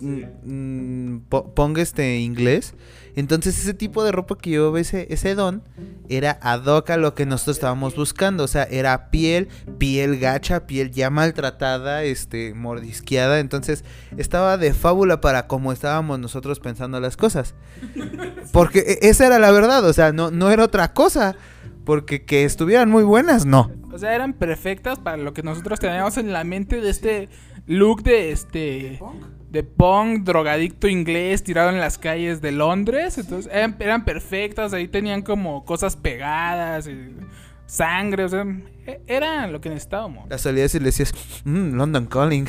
mm, 0.00 1.18
pong 1.28 1.78
este 1.78 2.18
inglés. 2.18 2.74
Entonces 3.20 3.58
ese 3.58 3.74
tipo 3.74 4.02
de 4.02 4.12
ropa 4.12 4.36
que 4.38 4.48
llevaba 4.48 4.80
ese, 4.80 5.06
ese 5.10 5.34
don 5.34 5.62
era 6.08 6.38
ad 6.40 6.64
hoc 6.64 6.88
a 6.88 6.96
lo 6.96 7.14
que 7.14 7.26
nosotros 7.26 7.58
estábamos 7.58 7.94
buscando. 7.94 8.44
O 8.44 8.48
sea, 8.48 8.64
era 8.64 9.10
piel, 9.10 9.48
piel 9.76 10.18
gacha, 10.18 10.66
piel 10.66 10.90
ya 10.90 11.10
maltratada, 11.10 12.02
este, 12.02 12.54
mordisqueada. 12.54 13.38
Entonces 13.38 13.84
estaba 14.16 14.56
de 14.56 14.72
fábula 14.72 15.20
para 15.20 15.46
como 15.46 15.70
estábamos 15.70 16.18
nosotros 16.18 16.60
pensando 16.60 16.98
las 16.98 17.18
cosas. 17.18 17.54
Porque 18.52 18.78
e, 18.80 19.08
esa 19.08 19.26
era 19.26 19.38
la 19.38 19.50
verdad, 19.50 19.84
o 19.84 19.92
sea, 19.92 20.12
no, 20.12 20.30
no 20.30 20.50
era 20.50 20.64
otra 20.64 20.94
cosa. 20.94 21.36
Porque 21.84 22.24
que 22.24 22.44
estuvieran 22.44 22.90
muy 22.90 23.04
buenas, 23.04 23.44
no. 23.44 23.70
O 23.92 23.98
sea, 23.98 24.14
eran 24.14 24.32
perfectas 24.32 24.98
para 24.98 25.18
lo 25.18 25.34
que 25.34 25.42
nosotros 25.42 25.78
teníamos 25.78 26.16
en 26.16 26.32
la 26.32 26.44
mente 26.44 26.80
de 26.80 26.88
este 26.88 27.28
look 27.66 28.02
de 28.02 28.32
este 28.32 28.58
de 28.58 28.96
punk 28.98 29.39
drogadicto 30.22 30.88
inglés 30.88 31.42
tirado 31.42 31.70
en 31.70 31.78
las 31.78 31.98
calles 31.98 32.40
de 32.40 32.52
Londres. 32.52 33.18
Entonces 33.18 33.50
eran, 33.52 33.76
eran 33.80 34.04
perfectas, 34.04 34.72
ahí 34.72 34.88
tenían 34.88 35.22
como 35.22 35.64
cosas 35.64 35.96
pegadas, 35.96 36.86
y 36.86 37.14
sangre, 37.70 38.24
o 38.24 38.28
sea, 38.28 38.44
era 39.06 39.46
lo 39.46 39.60
que 39.60 39.68
necesitábamos. 39.68 40.28
La 40.28 40.38
salías 40.38 40.74
y 40.74 40.80
le 40.80 40.86
decías, 40.86 41.14
mmm, 41.44 41.76
London 41.76 42.06
Calling. 42.06 42.46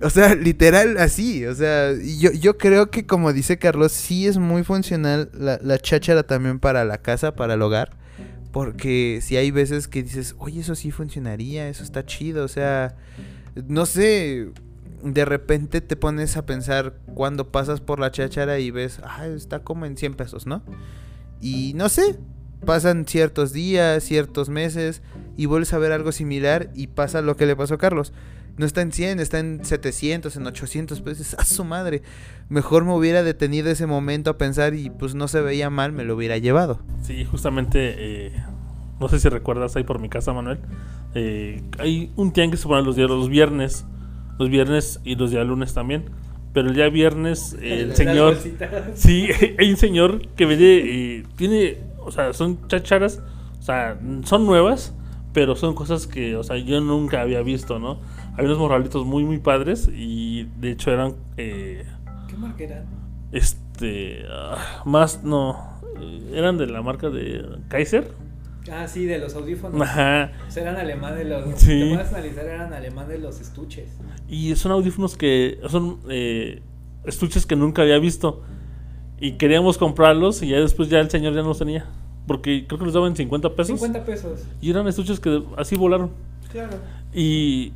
O 0.00 0.10
sea, 0.10 0.34
literal 0.34 0.96
así. 0.98 1.44
O 1.46 1.54
sea, 1.54 1.92
yo, 1.92 2.30
yo 2.30 2.56
creo 2.56 2.90
que 2.90 3.04
como 3.04 3.32
dice 3.32 3.58
Carlos, 3.58 3.90
sí 3.92 4.28
es 4.28 4.38
muy 4.38 4.62
funcional 4.62 5.30
la, 5.34 5.58
la 5.60 5.78
cháchara 5.78 6.22
también 6.22 6.60
para 6.60 6.84
la 6.84 6.98
casa, 6.98 7.34
para 7.34 7.54
el 7.54 7.62
hogar. 7.62 7.96
Porque 8.52 9.18
si 9.20 9.36
hay 9.36 9.50
veces 9.50 9.88
que 9.88 10.04
dices, 10.04 10.36
oye, 10.38 10.60
eso 10.60 10.76
sí 10.76 10.92
funcionaría, 10.92 11.68
eso 11.68 11.82
está 11.82 12.06
chido. 12.06 12.44
O 12.44 12.48
sea, 12.48 12.94
no 13.66 13.84
sé, 13.86 14.50
de 15.04 15.24
repente 15.24 15.80
te 15.80 15.96
pones 15.96 16.36
a 16.36 16.46
pensar 16.46 16.94
cuando 17.14 17.52
pasas 17.52 17.80
por 17.80 18.00
la 18.00 18.10
cháchara 18.10 18.58
y 18.58 18.70
ves, 18.70 19.00
ah, 19.04 19.26
está 19.26 19.60
como 19.62 19.86
en 19.86 19.96
100 19.96 20.14
pesos, 20.14 20.46
¿no? 20.46 20.62
Y 21.40 21.74
no 21.74 21.88
sé, 21.88 22.18
pasan 22.64 23.04
ciertos 23.06 23.52
días, 23.52 24.02
ciertos 24.02 24.48
meses 24.48 25.02
y 25.36 25.46
vuelves 25.46 25.72
a 25.74 25.78
ver 25.78 25.92
algo 25.92 26.12
similar 26.12 26.70
y 26.74 26.88
pasa 26.88 27.20
lo 27.20 27.36
que 27.36 27.46
le 27.46 27.54
pasó 27.54 27.74
a 27.74 27.78
Carlos. 27.78 28.12
No 28.56 28.66
está 28.66 28.82
en 28.82 28.92
100, 28.92 29.18
está 29.18 29.40
en 29.40 29.64
700, 29.64 30.36
en 30.36 30.46
800 30.46 31.00
pesos. 31.00 31.34
¡A 31.38 31.44
su 31.44 31.64
madre! 31.64 32.02
Mejor 32.48 32.84
me 32.84 32.94
hubiera 32.94 33.22
detenido 33.22 33.68
ese 33.70 33.86
momento 33.86 34.30
a 34.30 34.38
pensar 34.38 34.74
y 34.74 34.90
pues 34.90 35.14
no 35.14 35.28
se 35.28 35.40
veía 35.40 35.70
mal, 35.70 35.92
me 35.92 36.04
lo 36.04 36.14
hubiera 36.14 36.38
llevado. 36.38 36.80
Sí, 37.02 37.24
justamente, 37.24 37.94
eh, 38.26 38.32
no 39.00 39.08
sé 39.08 39.18
si 39.18 39.28
recuerdas 39.28 39.74
ahí 39.76 39.82
por 39.82 39.98
mi 39.98 40.08
casa, 40.08 40.32
Manuel. 40.32 40.60
Eh, 41.14 41.62
hay 41.78 42.12
un 42.16 42.32
tianguis 42.32 42.62
pone 42.62 42.82
los 42.82 42.96
días, 42.96 43.08
los 43.10 43.28
viernes. 43.28 43.84
Los 44.38 44.48
viernes 44.48 45.00
y 45.04 45.16
los 45.16 45.30
días 45.30 45.46
lunes 45.46 45.74
también. 45.74 46.04
Pero 46.52 46.68
el 46.68 46.74
día 46.74 46.88
viernes, 46.88 47.56
eh, 47.60 47.80
el 47.80 47.96
señor. 47.96 48.36
Sí, 48.94 49.28
hay 49.58 49.70
un 49.70 49.76
señor 49.76 50.28
que 50.28 50.46
vende. 50.46 50.82
Eh, 50.84 51.24
tiene. 51.36 51.78
O 51.98 52.10
sea, 52.10 52.32
son 52.32 52.66
chacharas. 52.68 53.20
O 53.58 53.62
sea, 53.62 53.98
son 54.24 54.46
nuevas. 54.46 54.94
Pero 55.32 55.56
son 55.56 55.74
cosas 55.74 56.06
que, 56.06 56.36
o 56.36 56.44
sea, 56.44 56.56
yo 56.58 56.80
nunca 56.80 57.20
había 57.20 57.42
visto, 57.42 57.80
¿no? 57.80 57.98
Hay 58.36 58.44
unos 58.44 58.56
morralitos 58.58 59.04
muy, 59.04 59.24
muy 59.24 59.38
padres. 59.38 59.90
Y 59.92 60.44
de 60.60 60.70
hecho 60.70 60.92
eran. 60.92 61.14
Eh, 61.36 61.84
¿Qué 62.28 62.36
marca 62.36 62.62
eran? 62.62 62.84
Este. 63.32 64.24
Uh, 64.24 64.88
más, 64.88 65.24
no. 65.24 65.80
Eran 66.32 66.56
de 66.56 66.66
la 66.66 66.82
marca 66.82 67.10
de 67.10 67.44
Kaiser. 67.68 68.12
Ah, 68.72 68.88
sí, 68.88 69.04
de 69.04 69.18
los 69.18 69.34
audífonos. 69.34 69.80
Ajá. 69.80 70.32
O 70.48 70.50
sea, 70.50 70.62
eran 70.62 70.76
alemán 70.76 71.16
de 71.16 71.24
los. 71.24 71.44
Sí. 71.60 71.66
Te 71.80 71.94
puedes 71.94 72.12
analizar, 72.12 72.46
eran 72.46 72.72
alemán 72.72 73.08
de 73.08 73.18
los 73.18 73.40
estuches. 73.40 73.88
Y 74.28 74.54
son 74.56 74.72
audífonos 74.72 75.16
que 75.16 75.58
son 75.68 75.98
eh, 76.08 76.62
estuches 77.04 77.44
que 77.46 77.56
nunca 77.56 77.82
había 77.82 77.98
visto. 77.98 78.42
Y 79.20 79.32
queríamos 79.32 79.78
comprarlos 79.78 80.42
y 80.42 80.48
ya 80.48 80.60
después 80.60 80.88
ya 80.88 80.98
el 81.00 81.10
señor 81.10 81.34
ya 81.34 81.42
no 81.42 81.48
los 81.48 81.58
tenía. 81.58 81.86
Porque 82.26 82.64
creo 82.66 82.78
que 82.78 82.86
los 82.86 82.94
daban 82.94 83.14
50 83.14 83.50
pesos. 83.54 83.78
50 83.80 84.04
pesos. 84.06 84.44
Y 84.62 84.70
eran 84.70 84.88
estuches 84.88 85.20
que 85.20 85.42
así 85.58 85.76
volaron. 85.76 86.10
Claro. 86.50 86.76
Y, 87.12 87.72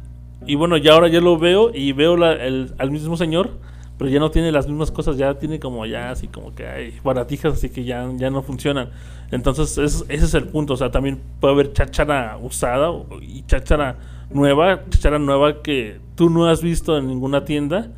y 0.46 0.54
bueno, 0.54 0.76
ya 0.78 0.94
ahora 0.94 1.08
ya 1.08 1.20
lo 1.20 1.38
veo 1.38 1.70
y 1.74 1.92
veo 1.92 2.16
la- 2.16 2.32
el- 2.32 2.74
al 2.78 2.90
mismo 2.90 3.16
señor. 3.18 3.50
Pero 3.98 4.08
ya 4.10 4.20
no 4.20 4.30
tiene 4.30 4.52
las 4.52 4.68
mismas 4.68 4.92
cosas, 4.92 5.16
ya 5.16 5.34
tiene 5.34 5.58
como 5.58 5.84
ya 5.84 6.10
así 6.10 6.28
como 6.28 6.54
que 6.54 6.66
hay 6.66 6.94
baratijas, 7.02 7.54
así 7.54 7.68
que 7.68 7.82
ya, 7.84 8.08
ya 8.16 8.30
no 8.30 8.42
funcionan. 8.42 8.90
Entonces 9.32 9.76
es- 9.76 10.04
ese 10.08 10.24
es 10.24 10.34
el 10.34 10.44
punto, 10.44 10.74
o 10.74 10.76
sea, 10.76 10.90
también 10.92 11.20
puede 11.40 11.54
haber 11.54 11.72
cháchara 11.72 12.38
usada 12.40 12.90
y 13.20 13.42
cháchara 13.42 13.96
nueva, 14.30 14.84
cháchara 14.88 15.18
nueva 15.18 15.62
que 15.62 15.98
tú 16.14 16.30
no 16.30 16.46
has 16.46 16.62
visto 16.62 16.96
en 16.96 17.08
ninguna 17.08 17.44
tienda 17.44 17.90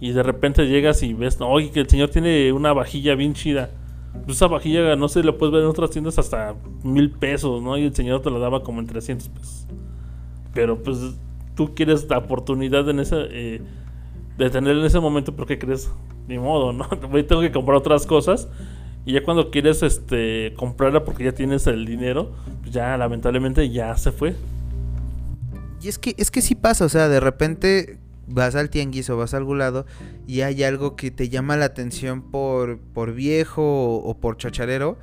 y 0.00 0.12
de 0.12 0.22
repente 0.22 0.66
llegas 0.68 1.02
y 1.02 1.14
ves, 1.14 1.40
no, 1.40 1.48
oye, 1.48 1.70
que 1.70 1.80
el 1.80 1.88
señor 1.88 2.10
tiene 2.10 2.52
una 2.52 2.72
vajilla 2.74 3.14
bien 3.14 3.32
chida. 3.34 3.70
Pues 4.24 4.36
esa 4.36 4.48
vajilla, 4.48 4.96
no 4.96 5.08
sé, 5.08 5.22
la 5.22 5.32
puedes 5.32 5.52
ver 5.52 5.62
en 5.62 5.68
otras 5.68 5.90
tiendas 5.90 6.18
hasta 6.18 6.54
mil 6.82 7.10
pesos, 7.10 7.62
¿no? 7.62 7.76
Y 7.78 7.84
el 7.84 7.94
señor 7.94 8.20
te 8.20 8.30
la 8.30 8.38
daba 8.38 8.62
como 8.62 8.80
en 8.80 8.86
300 8.86 9.28
pesos. 9.28 9.66
Pero 10.54 10.82
pues 10.82 10.98
tú 11.54 11.74
quieres 11.74 12.08
la 12.08 12.18
oportunidad 12.18 12.88
en 12.88 13.00
ese, 13.00 13.16
eh, 13.30 13.62
de 14.38 14.50
tener 14.50 14.76
en 14.76 14.84
ese 14.84 15.00
momento, 15.00 15.34
porque 15.34 15.58
crees, 15.58 15.90
ni 16.28 16.38
modo, 16.38 16.72
¿no? 16.72 16.88
Voy, 17.10 17.24
tengo 17.24 17.42
que 17.42 17.52
comprar 17.52 17.76
otras 17.76 18.06
cosas. 18.06 18.48
Y 19.04 19.12
ya 19.12 19.24
cuando 19.24 19.50
quieres 19.50 19.82
este, 19.82 20.54
comprarla 20.56 21.04
porque 21.04 21.24
ya 21.24 21.32
tienes 21.32 21.66
el 21.66 21.84
dinero, 21.86 22.32
pues 22.60 22.72
ya 22.72 22.96
lamentablemente 22.96 23.68
ya 23.70 23.96
se 23.96 24.12
fue. 24.12 24.36
Y 25.82 25.88
es 25.88 25.98
que, 25.98 26.14
es 26.18 26.30
que 26.30 26.42
sí 26.42 26.54
pasa, 26.54 26.84
o 26.84 26.88
sea, 26.88 27.08
de 27.08 27.20
repente 27.20 27.98
vas 28.26 28.54
al 28.54 28.68
tianguis 28.68 29.08
o 29.10 29.16
vas 29.16 29.32
a 29.32 29.38
algún 29.38 29.58
lado 29.58 29.86
y 30.26 30.42
hay 30.42 30.62
algo 30.62 30.96
que 30.96 31.10
te 31.10 31.30
llama 31.30 31.56
la 31.56 31.64
atención 31.64 32.20
por, 32.20 32.78
por 32.78 33.14
viejo 33.14 33.62
o, 33.62 33.96
o 34.10 34.18
por 34.18 34.36
chacharero 34.36 34.98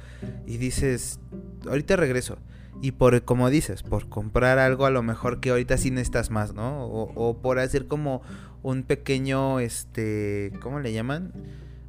y 0.45 0.57
dices, 0.57 1.19
ahorita 1.67 1.95
regreso. 1.95 2.37
Y 2.81 2.91
por, 2.91 3.23
como 3.23 3.49
dices, 3.49 3.83
por 3.83 4.09
comprar 4.09 4.59
algo 4.59 4.85
a 4.85 4.91
lo 4.91 5.01
mejor 5.01 5.39
que 5.39 5.49
ahorita 5.49 5.77
sí 5.77 5.91
necesitas 5.91 6.29
más, 6.29 6.53
¿no? 6.53 6.85
O, 6.85 7.11
o 7.15 7.41
por 7.41 7.57
hacer 7.57 7.87
como 7.87 8.21
un 8.65 8.81
pequeño, 8.81 9.59
este, 9.59 10.51
¿cómo 10.59 10.79
le 10.79 10.91
llaman? 10.91 11.31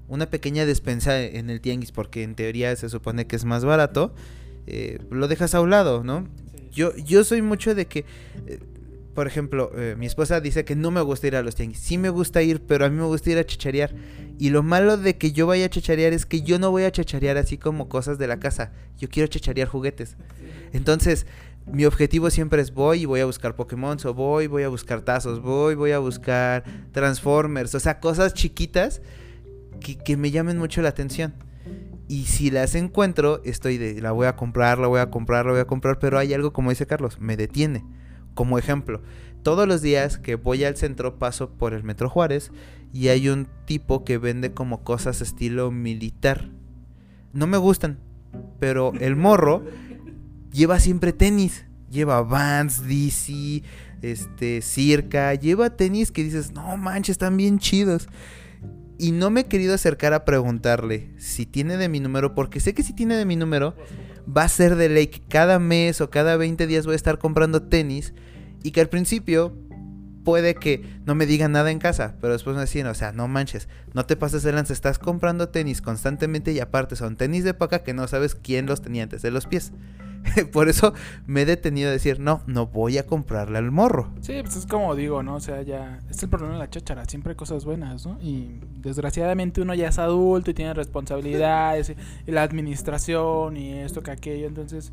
Una 0.09 0.29
pequeña 0.29 0.67
despensa 0.67 1.23
en 1.23 1.49
el 1.49 1.63
tianguis, 1.63 1.91
porque 1.91 2.23
en 2.23 2.35
teoría 2.35 2.77
se 2.77 2.91
supone 2.91 3.27
que 3.27 3.35
es 3.35 3.47
más 3.47 3.65
barato, 3.65 4.15
eh, 4.67 4.99
lo 5.11 5.27
dejas 5.27 5.55
a 5.55 5.63
un 5.63 5.71
lado, 5.71 6.05
¿no? 6.05 6.29
Yo, 6.71 6.95
yo 6.97 7.25
soy 7.25 7.41
mucho 7.41 7.75
de 7.75 7.87
que, 7.87 8.05
eh, 8.47 8.59
por 9.15 9.27
ejemplo, 9.27 9.71
eh, 9.75 9.95
mi 9.97 10.05
esposa 10.05 10.43
dice 10.43 10.67
que 10.67 10.77
no 10.77 10.91
me 10.91 11.01
gusta 11.01 11.27
ir 11.27 11.37
a 11.37 11.43
los 11.43 11.55
tianguis. 11.55 11.79
Sí 11.79 11.97
me 11.97 12.11
gusta 12.11 12.43
ir, 12.43 12.61
pero 12.61 12.85
a 12.85 12.91
mí 12.91 12.97
me 12.97 13.07
gusta 13.07 13.31
ir 13.31 13.39
a 13.39 13.47
chacharear. 13.47 13.95
Y 14.39 14.51
lo 14.51 14.63
malo 14.63 14.99
de 14.99 15.17
que 15.17 15.33
yo 15.33 15.47
vaya 15.47 15.65
a 15.65 15.71
chacharear 15.71 16.13
es 16.13 16.27
que 16.27 16.43
yo 16.43 16.59
no 16.59 16.71
voy 16.71 16.83
a 16.83 16.93
chacharear 16.93 17.39
así 17.39 17.57
como 17.57 17.89
cosas 17.89 18.19
de 18.19 18.27
la 18.27 18.39
casa. 18.39 18.73
Yo 18.99 19.09
quiero 19.09 19.29
chacharear 19.29 19.67
juguetes. 19.67 20.19
Entonces, 20.75 21.25
mi 21.71 21.85
objetivo 21.85 22.31
siempre 22.31 22.63
es 22.63 22.73
voy 22.73 23.03
y 23.03 23.05
voy 23.07 23.21
a 23.21 23.27
buscar 23.27 23.57
Pokémon, 23.57 23.99
o 24.05 24.15
voy, 24.15 24.47
voy 24.47 24.63
a 24.63 24.69
buscar 24.69 25.03
tazos, 25.03 25.41
voy, 25.43 25.75
voy 25.75 25.93
a 25.93 25.99
buscar 25.99 26.65
Transformers, 26.93 27.75
o 27.75 27.81
sea, 27.81 28.01
cosas 28.01 28.35
chiquitas 28.35 29.03
que, 29.81 29.99
que 29.99 30.17
me 30.17 30.31
llamen 30.31 30.59
mucho 30.59 30.83
la 30.83 30.91
atención. 30.91 31.35
Y 32.09 32.27
si 32.27 32.51
las 32.51 32.77
encuentro, 32.77 33.43
estoy 33.45 33.79
de, 33.79 34.01
la 34.01 34.13
voy 34.13 34.29
a 34.29 34.37
comprar, 34.37 34.79
la 34.79 34.87
voy 34.87 35.01
a 35.01 35.11
comprar, 35.11 35.45
la 35.45 35.53
voy 35.53 35.61
a 35.61 35.67
comprar, 35.67 35.99
pero 35.99 36.19
hay 36.19 36.33
algo, 36.35 36.53
como 36.53 36.71
dice 36.71 36.87
Carlos, 36.87 37.19
me 37.21 37.37
detiene. 37.37 37.85
Como 38.35 38.59
ejemplo, 38.59 39.03
todos 39.43 39.67
los 39.67 39.83
días 39.83 40.19
que 40.19 40.37
voy 40.37 40.63
al 40.65 40.77
centro 40.77 41.19
paso 41.19 41.51
por 41.51 41.75
el 41.75 41.83
Metro 41.83 42.09
Juárez 42.09 42.53
y 42.93 43.09
hay 43.09 43.29
un 43.29 43.49
tipo 43.65 44.05
que 44.05 44.19
vende 44.19 44.53
como 44.53 44.85
cosas 44.85 45.21
estilo 45.21 45.71
militar. 45.73 46.51
No 47.33 47.47
me 47.47 47.57
gustan, 47.57 47.99
pero 48.61 48.93
el 49.01 49.17
morro 49.17 49.65
lleva 50.57 50.81
siempre 50.81 51.13
tenis. 51.13 51.65
Lleva 51.91 52.23
Vans, 52.23 52.87
DC, 52.89 53.63
este, 54.03 54.61
Circa, 54.61 55.33
lleva 55.35 55.77
tenis 55.77 56.11
que 56.11 56.25
dices, 56.25 56.51
no 56.53 56.77
manches, 56.77 57.15
están 57.15 57.37
bien 57.37 57.59
chidos. 57.61 58.09
Y 58.99 59.13
no 59.13 59.31
me 59.31 59.43
he 59.43 59.45
querido 59.45 59.75
acercar 59.75 60.15
a 60.15 60.25
preguntarle 60.25 61.11
si 61.19 61.47
tiene 61.47 61.77
de 61.77 61.89
mi 61.89 62.01
número, 62.01 62.35
porque 62.35 62.61
sé 62.61 62.75
que 62.75 62.83
si 62.83 62.93
tiene 62.93 63.15
de 63.15 63.27
mi 63.27 63.37
número, 63.37 63.77
va 64.27 64.45
a 64.45 64.49
ser 64.49 64.75
de 64.75 64.89
ley 64.89 65.07
que 65.09 65.21
cada 65.21 65.59
mes 65.59 66.01
o 66.01 66.11
cada 66.11 66.37
20 66.37 66.67
días 66.67 66.87
voy 66.87 66.95
a 66.95 66.97
estar 66.97 67.19
comprando 67.19 67.63
tenis. 67.63 68.15
Y 68.65 68.73
que 68.73 68.81
al 68.81 68.89
principio 68.89 69.57
puede 70.27 70.57
que 70.57 70.83
no 71.05 71.15
me 71.15 71.25
digan 71.25 71.53
nada 71.53 71.71
en 71.71 71.79
casa, 71.79 72.17
pero 72.21 72.33
después 72.33 72.57
me 72.57 72.63
decían, 72.63 72.89
o 72.89 72.95
sea, 72.95 73.13
no 73.13 73.29
manches, 73.29 73.69
no 73.95 74.07
te 74.07 74.17
pases 74.17 74.43
de 74.43 74.51
lanza, 74.51 74.73
estás 74.73 74.99
comprando 74.99 75.51
tenis 75.51 75.81
constantemente 75.81 76.51
y 76.51 76.59
aparte 76.59 76.97
son 76.97 77.15
tenis 77.15 77.45
de 77.45 77.55
paca 77.55 77.85
que 77.85 77.95
no 77.95 78.09
sabes 78.09 78.35
quién 78.35 78.67
los 78.67 78.83
tenía 78.83 79.05
antes 79.05 79.23
de 79.23 79.31
los 79.31 79.47
pies. 79.47 79.71
Por 80.53 80.69
eso 80.69 80.95
me 81.29 81.43
he 81.43 81.47
detenido 81.47 81.91
a 81.91 81.93
decir, 81.93 82.19
no, 82.19 82.43
no 82.49 82.67
voy 82.67 82.99
a 82.99 83.07
comprarle 83.07 83.59
al 83.59 83.71
morro. 83.71 84.11
Sí, 84.21 84.35
pues 84.43 84.57
es 84.57 84.67
como 84.67 84.97
digo, 84.97 85.23
¿no? 85.23 85.37
O 85.37 85.41
sea, 85.41 85.63
ya 85.63 86.01
es 86.11 86.21
el 86.25 86.29
problema 86.29 86.55
de 86.55 86.59
la 86.59 86.71
cháchara, 86.71 87.05
siempre 87.05 87.31
hay 87.31 87.37
cosas 87.37 87.65
buenas, 87.65 88.05
¿no? 88.05 88.19
Y 88.21 88.59
desgraciadamente 88.79 89.61
uno 89.61 89.75
ya 89.75 89.87
es 89.91 89.99
adulto 90.01 90.51
y 90.51 90.55
tiene 90.55 90.75
responsabilidades 90.75 91.95
y, 92.27 92.33
la 92.33 92.43
administración 92.43 93.57
y 93.57 93.75
esto 93.75 94.03
que 94.03 94.11
aquello, 94.11 94.49
entonces 94.49 94.91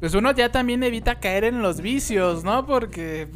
pues 0.00 0.14
uno 0.14 0.32
ya 0.32 0.50
también 0.50 0.82
evita 0.82 1.18
caer 1.18 1.44
en 1.44 1.62
los 1.62 1.80
vicios, 1.80 2.44
¿no? 2.44 2.66
Porque 2.66 3.28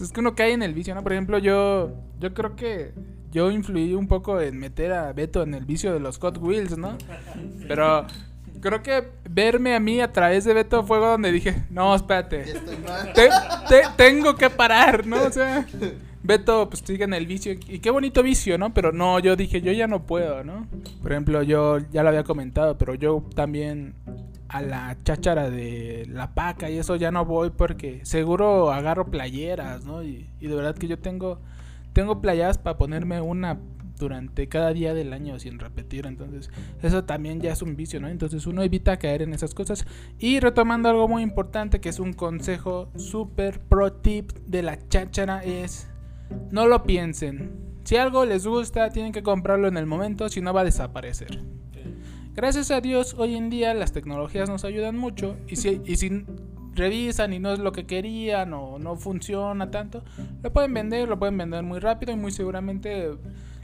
es 0.00 0.12
que 0.12 0.20
uno 0.20 0.34
cae 0.34 0.52
en 0.52 0.62
el 0.62 0.74
vicio, 0.74 0.94
¿no? 0.94 1.02
Por 1.02 1.12
ejemplo, 1.12 1.38
yo 1.38 1.92
yo 2.20 2.34
creo 2.34 2.54
que 2.56 2.92
yo 3.30 3.50
influí 3.50 3.94
un 3.94 4.06
poco 4.06 4.40
en 4.40 4.58
meter 4.58 4.92
a 4.92 5.12
Beto 5.12 5.42
en 5.42 5.54
el 5.54 5.64
vicio 5.64 5.92
de 5.92 6.00
los 6.00 6.18
Hot 6.18 6.38
Wheels, 6.38 6.76
¿no? 6.78 6.96
Pero 7.68 8.06
creo 8.60 8.82
que 8.82 9.04
verme 9.28 9.74
a 9.74 9.80
mí 9.80 10.00
a 10.00 10.12
través 10.12 10.44
de 10.44 10.54
Beto 10.54 10.84
fue 10.84 10.98
donde 10.98 11.32
dije, 11.32 11.64
no, 11.70 11.94
espérate, 11.94 12.44
tengo 13.96 14.36
que 14.36 14.50
parar, 14.50 15.06
¿no? 15.06 15.22
O 15.22 15.30
sea, 15.30 15.66
Beto 16.22 16.70
pues 16.70 16.82
sigue 16.84 17.04
en 17.04 17.12
el 17.12 17.26
vicio 17.26 17.52
y 17.52 17.80
qué 17.80 17.90
bonito 17.90 18.22
vicio, 18.22 18.56
¿no? 18.56 18.72
Pero 18.72 18.92
no, 18.92 19.18
yo 19.18 19.36
dije, 19.36 19.60
yo 19.60 19.72
ya 19.72 19.86
no 19.86 20.06
puedo, 20.06 20.44
¿no? 20.44 20.66
Por 21.02 21.12
ejemplo, 21.12 21.42
yo 21.42 21.78
ya 21.92 22.02
lo 22.02 22.08
había 22.08 22.24
comentado, 22.24 22.78
pero 22.78 22.94
yo 22.94 23.22
también 23.34 23.94
a 24.54 24.62
la 24.62 24.96
cháchara 25.02 25.50
de 25.50 26.06
la 26.08 26.32
paca 26.32 26.70
y 26.70 26.78
eso 26.78 26.94
ya 26.94 27.10
no 27.10 27.24
voy 27.24 27.50
porque 27.50 28.04
seguro 28.04 28.70
agarro 28.70 29.10
playeras, 29.10 29.84
¿no? 29.84 30.04
Y, 30.04 30.28
de 30.40 30.54
verdad 30.54 30.76
que 30.76 30.86
yo 30.86 30.96
tengo 30.96 31.40
tengo 31.92 32.20
playeras 32.20 32.58
para 32.58 32.78
ponerme 32.78 33.20
una 33.20 33.58
durante 33.98 34.48
cada 34.48 34.72
día 34.72 34.94
del 34.94 35.12
año 35.12 35.40
sin 35.40 35.58
repetir. 35.58 36.06
Entonces, 36.06 36.50
eso 36.82 37.02
también 37.02 37.40
ya 37.40 37.52
es 37.52 37.62
un 37.62 37.74
vicio, 37.74 38.00
¿no? 38.00 38.08
Entonces, 38.08 38.46
uno 38.46 38.62
evita 38.62 38.96
caer 38.96 39.22
en 39.22 39.32
esas 39.32 39.54
cosas. 39.54 39.86
Y 40.18 40.38
retomando 40.38 40.88
algo 40.88 41.08
muy 41.08 41.22
importante, 41.22 41.80
que 41.80 41.88
es 41.88 41.98
un 41.98 42.12
consejo 42.12 42.90
super 42.96 43.60
pro 43.60 43.92
tip 43.92 44.32
de 44.46 44.62
la 44.62 44.78
cháchara, 44.88 45.42
es 45.44 45.88
no 46.50 46.66
lo 46.66 46.84
piensen. 46.84 47.80
Si 47.84 47.96
algo 47.96 48.24
les 48.24 48.46
gusta, 48.46 48.90
tienen 48.90 49.12
que 49.12 49.22
comprarlo 49.22 49.68
en 49.68 49.76
el 49.76 49.86
momento, 49.86 50.28
si 50.28 50.40
no 50.40 50.52
va 50.52 50.62
a 50.62 50.64
desaparecer. 50.64 51.40
Gracias 52.34 52.72
a 52.72 52.80
Dios, 52.80 53.14
hoy 53.16 53.36
en 53.36 53.48
día 53.48 53.72
las 53.74 53.92
tecnologías 53.92 54.48
nos 54.48 54.64
ayudan 54.64 54.96
mucho. 54.96 55.36
Y 55.46 55.54
si, 55.54 56.26
revisan 56.74 57.32
y 57.32 57.38
no 57.38 57.52
es 57.52 57.60
lo 57.60 57.70
que 57.70 57.86
querían 57.86 58.52
o 58.54 58.80
no 58.80 58.96
funciona 58.96 59.70
tanto, 59.70 60.02
lo 60.42 60.52
pueden 60.52 60.74
vender, 60.74 61.08
lo 61.08 61.16
pueden 61.16 61.38
vender 61.38 61.62
muy 61.62 61.78
rápido 61.78 62.12
y 62.12 62.16
muy 62.16 62.32
seguramente 62.32 63.12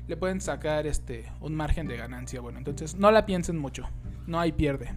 le 0.07 0.17
pueden 0.17 0.41
sacar 0.41 0.87
este 0.87 1.25
un 1.41 1.57
margen 1.57 1.89
de 1.89 1.97
ganancia. 1.97 2.41
Bueno, 2.41 2.59
entonces 2.59 2.95
no 2.95 3.11
la 3.11 3.27
piensen 3.27 3.59
mucho. 3.59 3.89
No 4.29 4.39
hay 4.39 4.53
pierde. 4.53 4.95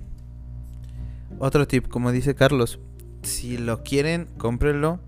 Otro 1.39 1.67
tip, 1.67 1.87
como 1.87 2.11
dice 2.11 2.35
Carlos, 2.35 2.79
si 3.23 3.57
lo 3.57 3.81
quieren, 3.81 4.27
cómprenlo, 4.37 4.99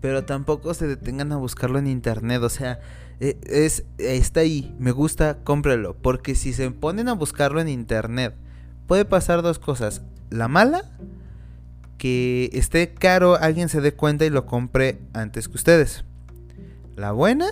pero 0.00 0.24
tampoco 0.24 0.72
se 0.72 0.86
detengan 0.86 1.32
a 1.32 1.36
buscarlo 1.36 1.78
en 1.78 1.86
internet, 1.86 2.42
o 2.42 2.48
sea, 2.48 2.80
es 3.20 3.84
está 3.98 4.40
ahí, 4.40 4.74
me 4.78 4.90
gusta, 4.90 5.38
cómprenlo, 5.42 5.96
porque 5.96 6.34
si 6.34 6.52
se 6.52 6.70
ponen 6.70 7.08
a 7.08 7.14
buscarlo 7.14 7.60
en 7.60 7.68
internet, 7.68 8.34
puede 8.86 9.04
pasar 9.04 9.42
dos 9.42 9.58
cosas. 9.58 10.02
La 10.30 10.48
mala, 10.48 10.82
que 11.98 12.50
esté 12.52 12.92
caro, 12.92 13.36
alguien 13.36 13.68
se 13.68 13.80
dé 13.80 13.94
cuenta 13.94 14.24
y 14.24 14.30
lo 14.30 14.46
compre 14.46 14.98
antes 15.12 15.48
que 15.48 15.56
ustedes. 15.56 16.04
La 16.96 17.12
buena, 17.12 17.46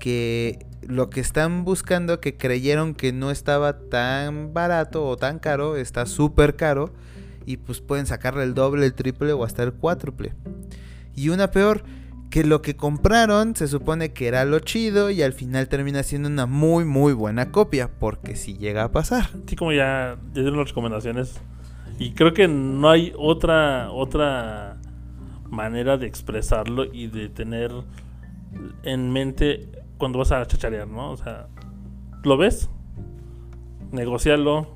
que 0.00 0.66
lo 0.86 1.08
que 1.08 1.20
están 1.20 1.64
buscando 1.64 2.20
que 2.20 2.36
creyeron 2.36 2.94
que 2.94 3.12
no 3.12 3.30
estaba 3.30 3.78
tan 3.78 4.52
barato 4.52 5.06
o 5.06 5.16
tan 5.16 5.38
caro, 5.38 5.76
está 5.76 6.06
súper 6.06 6.56
caro 6.56 6.92
y 7.46 7.58
pues 7.58 7.80
pueden 7.80 8.06
sacarle 8.06 8.44
el 8.44 8.54
doble, 8.54 8.86
el 8.86 8.94
triple 8.94 9.32
o 9.32 9.44
hasta 9.44 9.62
el 9.62 9.72
cuádruple. 9.72 10.34
Y 11.14 11.28
una 11.28 11.50
peor, 11.50 11.84
que 12.34 12.42
lo 12.42 12.62
que 12.62 12.74
compraron 12.74 13.54
se 13.54 13.68
supone 13.68 14.12
que 14.12 14.26
era 14.26 14.44
lo 14.44 14.58
chido 14.58 15.08
y 15.08 15.22
al 15.22 15.34
final 15.34 15.68
termina 15.68 16.02
siendo 16.02 16.28
una 16.28 16.46
muy 16.46 16.84
muy 16.84 17.12
buena 17.12 17.52
copia, 17.52 17.88
porque 18.00 18.34
si 18.34 18.58
llega 18.58 18.82
a 18.82 18.90
pasar. 18.90 19.28
Sí, 19.46 19.54
como 19.54 19.70
ya, 19.70 20.16
ya 20.32 20.42
dieron 20.42 20.58
las 20.58 20.70
recomendaciones 20.70 21.40
y 21.96 22.10
creo 22.14 22.34
que 22.34 22.48
no 22.48 22.90
hay 22.90 23.12
otra 23.16 23.92
otra 23.92 24.78
manera 25.48 25.96
de 25.96 26.08
expresarlo 26.08 26.92
y 26.92 27.06
de 27.06 27.28
tener 27.28 27.70
en 28.82 29.12
mente 29.12 29.68
cuando 29.96 30.18
vas 30.18 30.32
a 30.32 30.44
chacharear, 30.44 30.88
¿no? 30.88 31.12
O 31.12 31.16
sea, 31.16 31.46
¿lo 32.24 32.36
ves? 32.36 32.68
Negocialo. 33.92 34.74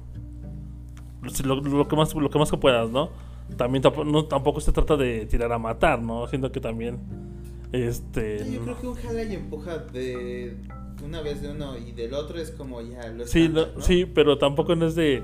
Lo, 1.43 1.57
lo, 1.57 1.89
que 1.89 1.97
más, 1.97 2.15
lo 2.15 2.31
que 2.31 2.39
más 2.39 2.53
que 2.53 2.57
puedas, 2.57 2.89
¿no? 2.91 3.11
También 3.57 3.83
no, 4.07 4.27
tampoco 4.27 4.61
se 4.61 4.71
trata 4.71 4.97
de 4.97 5.27
tirar 5.27 5.53
a 5.53 5.59
matar, 5.59 6.01
¿no? 6.01 6.25
Siento 6.29 6.53
que 6.53 6.61
también. 6.61 7.27
Este. 7.73 8.51
yo 8.51 8.63
creo 8.63 8.81
que 8.81 8.87
un 8.87 8.95
jala 8.95 9.23
y 9.25 9.35
empuja 9.35 9.79
de 9.79 10.57
una 11.05 11.21
vez 11.21 11.43
de 11.43 11.51
uno 11.51 11.77
y 11.77 11.93
del 11.93 12.15
otro 12.15 12.41
es 12.41 12.51
como 12.51 12.81
ya 12.81 13.09
lo 13.09 13.27
Sí, 13.27 13.53
sí, 13.81 14.05
pero 14.07 14.39
tampoco 14.39 14.75
no 14.75 14.87
es 14.87 14.95
de. 14.95 15.23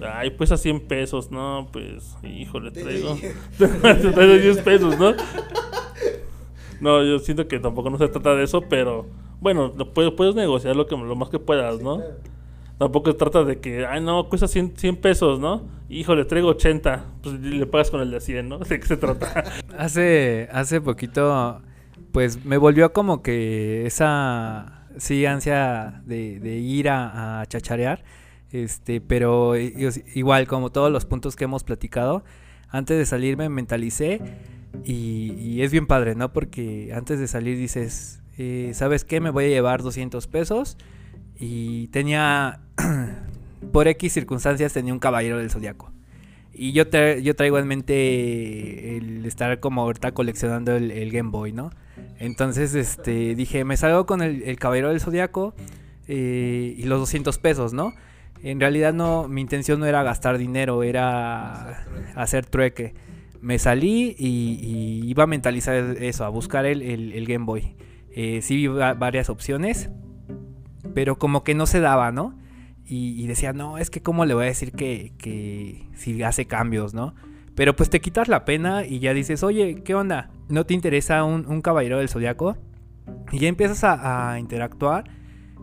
Ay, 0.00 0.30
pues 0.30 0.50
a 0.50 0.56
100 0.56 0.88
pesos, 0.88 1.30
no, 1.30 1.68
pues, 1.72 2.16
híjole, 2.24 2.72
traigo. 2.72 3.16
traigo 3.58 4.34
10 4.34 4.58
pesos, 4.62 4.98
¿no? 4.98 5.14
No, 6.80 7.04
yo 7.04 7.20
siento 7.20 7.46
que 7.46 7.60
tampoco 7.60 7.90
no 7.90 7.98
se 7.98 8.08
trata 8.08 8.34
de 8.34 8.42
eso, 8.42 8.62
pero 8.62 9.06
bueno, 9.40 9.72
puedes, 9.94 10.12
puedes 10.12 10.34
negociar 10.34 10.74
lo, 10.74 10.88
que, 10.88 10.96
lo 10.96 11.14
más 11.14 11.28
que 11.28 11.38
puedas, 11.38 11.80
¿no? 11.80 12.02
Tampoco 12.82 13.14
trata 13.14 13.44
de 13.44 13.60
que, 13.60 13.86
ay, 13.86 14.00
no, 14.00 14.28
cuesta 14.28 14.48
100, 14.48 14.72
100 14.76 14.96
pesos, 14.96 15.38
¿no? 15.38 15.68
Híjole, 15.88 16.24
traigo 16.24 16.48
80, 16.48 17.04
pues 17.22 17.38
le 17.38 17.64
pagas 17.66 17.92
con 17.92 18.00
el 18.00 18.10
de 18.10 18.20
100, 18.20 18.48
¿no? 18.48 18.58
¿De 18.58 18.80
qué 18.80 18.84
se 18.88 18.96
trata? 18.96 19.44
hace, 19.78 20.48
hace 20.50 20.80
poquito, 20.80 21.62
pues 22.10 22.44
me 22.44 22.56
volvió 22.56 22.92
como 22.92 23.22
que 23.22 23.86
esa, 23.86 24.88
sí, 24.96 25.24
ansia 25.26 26.02
de, 26.06 26.58
ir 26.58 26.88
a, 26.88 27.42
a 27.42 27.46
chacharear, 27.46 28.02
este, 28.50 29.00
pero 29.00 29.56
igual 29.56 30.48
como 30.48 30.72
todos 30.72 30.90
los 30.90 31.04
puntos 31.04 31.36
que 31.36 31.44
hemos 31.44 31.62
platicado, 31.62 32.24
antes 32.68 32.98
de 32.98 33.06
salir 33.06 33.36
me 33.36 33.48
mentalicé 33.48 34.20
y, 34.84 35.62
es 35.62 35.70
bien 35.70 35.86
padre, 35.86 36.16
¿no? 36.16 36.32
Porque 36.32 36.92
antes 36.96 37.20
de 37.20 37.28
salir 37.28 37.56
dices, 37.56 38.20
eh, 38.38 38.72
¿sabes 38.74 39.04
qué? 39.04 39.20
Me 39.20 39.30
voy 39.30 39.44
a 39.44 39.48
llevar 39.50 39.84
200 39.84 40.26
pesos. 40.26 40.78
Y 41.44 41.88
tenía, 41.88 42.60
por 43.72 43.88
X 43.88 44.12
circunstancias, 44.12 44.72
tenía 44.72 44.92
un 44.92 45.00
caballero 45.00 45.38
del 45.38 45.50
zodiaco. 45.50 45.90
Y 46.54 46.70
yo, 46.72 46.84
yo 47.20 47.34
traigo 47.34 47.58
en 47.58 47.66
mente 47.66 48.96
el 48.96 49.24
estar 49.26 49.58
como 49.58 49.82
ahorita 49.82 50.12
coleccionando 50.12 50.76
el, 50.76 51.10
Game 51.10 51.30
Boy, 51.30 51.52
¿no? 51.52 51.70
Entonces, 52.20 52.74
este, 52.76 53.34
dije, 53.34 53.64
me 53.64 53.76
salgo 53.76 54.06
con 54.06 54.22
el, 54.22 54.42
el 54.44 54.56
Caballero 54.58 54.90
del 54.90 55.00
Zodiaco 55.00 55.54
eh, 56.06 56.74
y 56.78 56.84
los 56.84 57.00
200 57.00 57.38
pesos, 57.38 57.72
¿no? 57.72 57.92
En 58.44 58.60
realidad 58.60 58.92
no, 58.92 59.26
mi 59.28 59.40
intención 59.40 59.80
no 59.80 59.86
era 59.86 60.02
gastar 60.04 60.38
dinero, 60.38 60.82
era 60.84 61.84
hacer 62.14 62.46
trueque. 62.46 62.94
Me 63.40 63.58
salí 63.58 64.14
y, 64.18 65.00
iba 65.04 65.24
a 65.24 65.26
mentalizar 65.26 65.74
eso, 66.00 66.24
a 66.24 66.28
buscar 66.28 66.66
el, 66.66 66.82
el- 66.82 67.12
el 67.14 67.26
Game 67.26 67.44
Boy. 67.44 67.74
Eh, 68.14 68.40
sí 68.42 68.56
vi 68.56 68.66
va- 68.68 68.94
varias 68.94 69.30
opciones, 69.30 69.90
pero 70.94 71.18
como 71.18 71.44
que 71.44 71.54
no 71.54 71.66
se 71.66 71.80
daba, 71.80 72.12
¿no? 72.12 72.38
Y, 72.84 73.26
decía, 73.26 73.54
no, 73.54 73.78
es 73.78 73.88
que 73.88 74.02
cómo 74.02 74.26
le 74.26 74.34
voy 74.34 74.44
a 74.44 74.48
decir 74.48 74.72
que, 74.72 75.14
que 75.16 75.88
si 75.94 76.22
hace 76.22 76.44
cambios, 76.46 76.92
¿no? 76.92 77.14
Pero 77.54 77.74
pues 77.74 77.88
te 77.88 78.00
quitas 78.00 78.28
la 78.28 78.44
pena 78.44 78.84
y 78.84 78.98
ya 78.98 79.14
dices, 79.14 79.42
oye, 79.42 79.82
¿qué 79.82 79.94
onda? 79.94 80.30
¿No 80.48 80.66
te 80.66 80.74
interesa 80.74 81.24
un, 81.24 81.46
un 81.46 81.62
caballero 81.62 81.98
del 81.98 82.10
zodiaco? 82.10 82.56
Y 83.30 83.38
ya 83.38 83.48
empiezas 83.48 83.82
a, 83.84 84.38
interactuar 84.38 85.04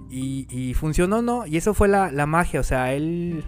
y, 0.10 0.48
y 0.50 0.74
funcionó, 0.74 1.22
¿no? 1.22 1.46
Y 1.46 1.58
eso 1.58 1.74
fue 1.76 1.88
la, 1.88 2.12
la 2.12 2.26
magia, 2.26 2.62
o 2.62 2.64
sea, 2.64 2.94
él 2.94 3.44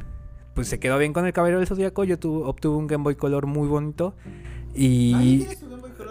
pues 0.54 0.68
se 0.68 0.80
quedó 0.80 0.98
bien 1.00 1.14
con 1.14 1.26
el 1.26 1.34
caballero 1.34 1.60
del 1.60 1.68
zodiaco, 1.68 2.04
yo 2.04 2.20
tu- 2.20 2.44
obtuve 2.44 2.76
un 2.78 2.86
Game 2.88 3.04
Boy 3.04 3.16
Color 3.16 3.48
muy 3.48 3.68
bonito 3.68 4.16
y... 4.76 5.46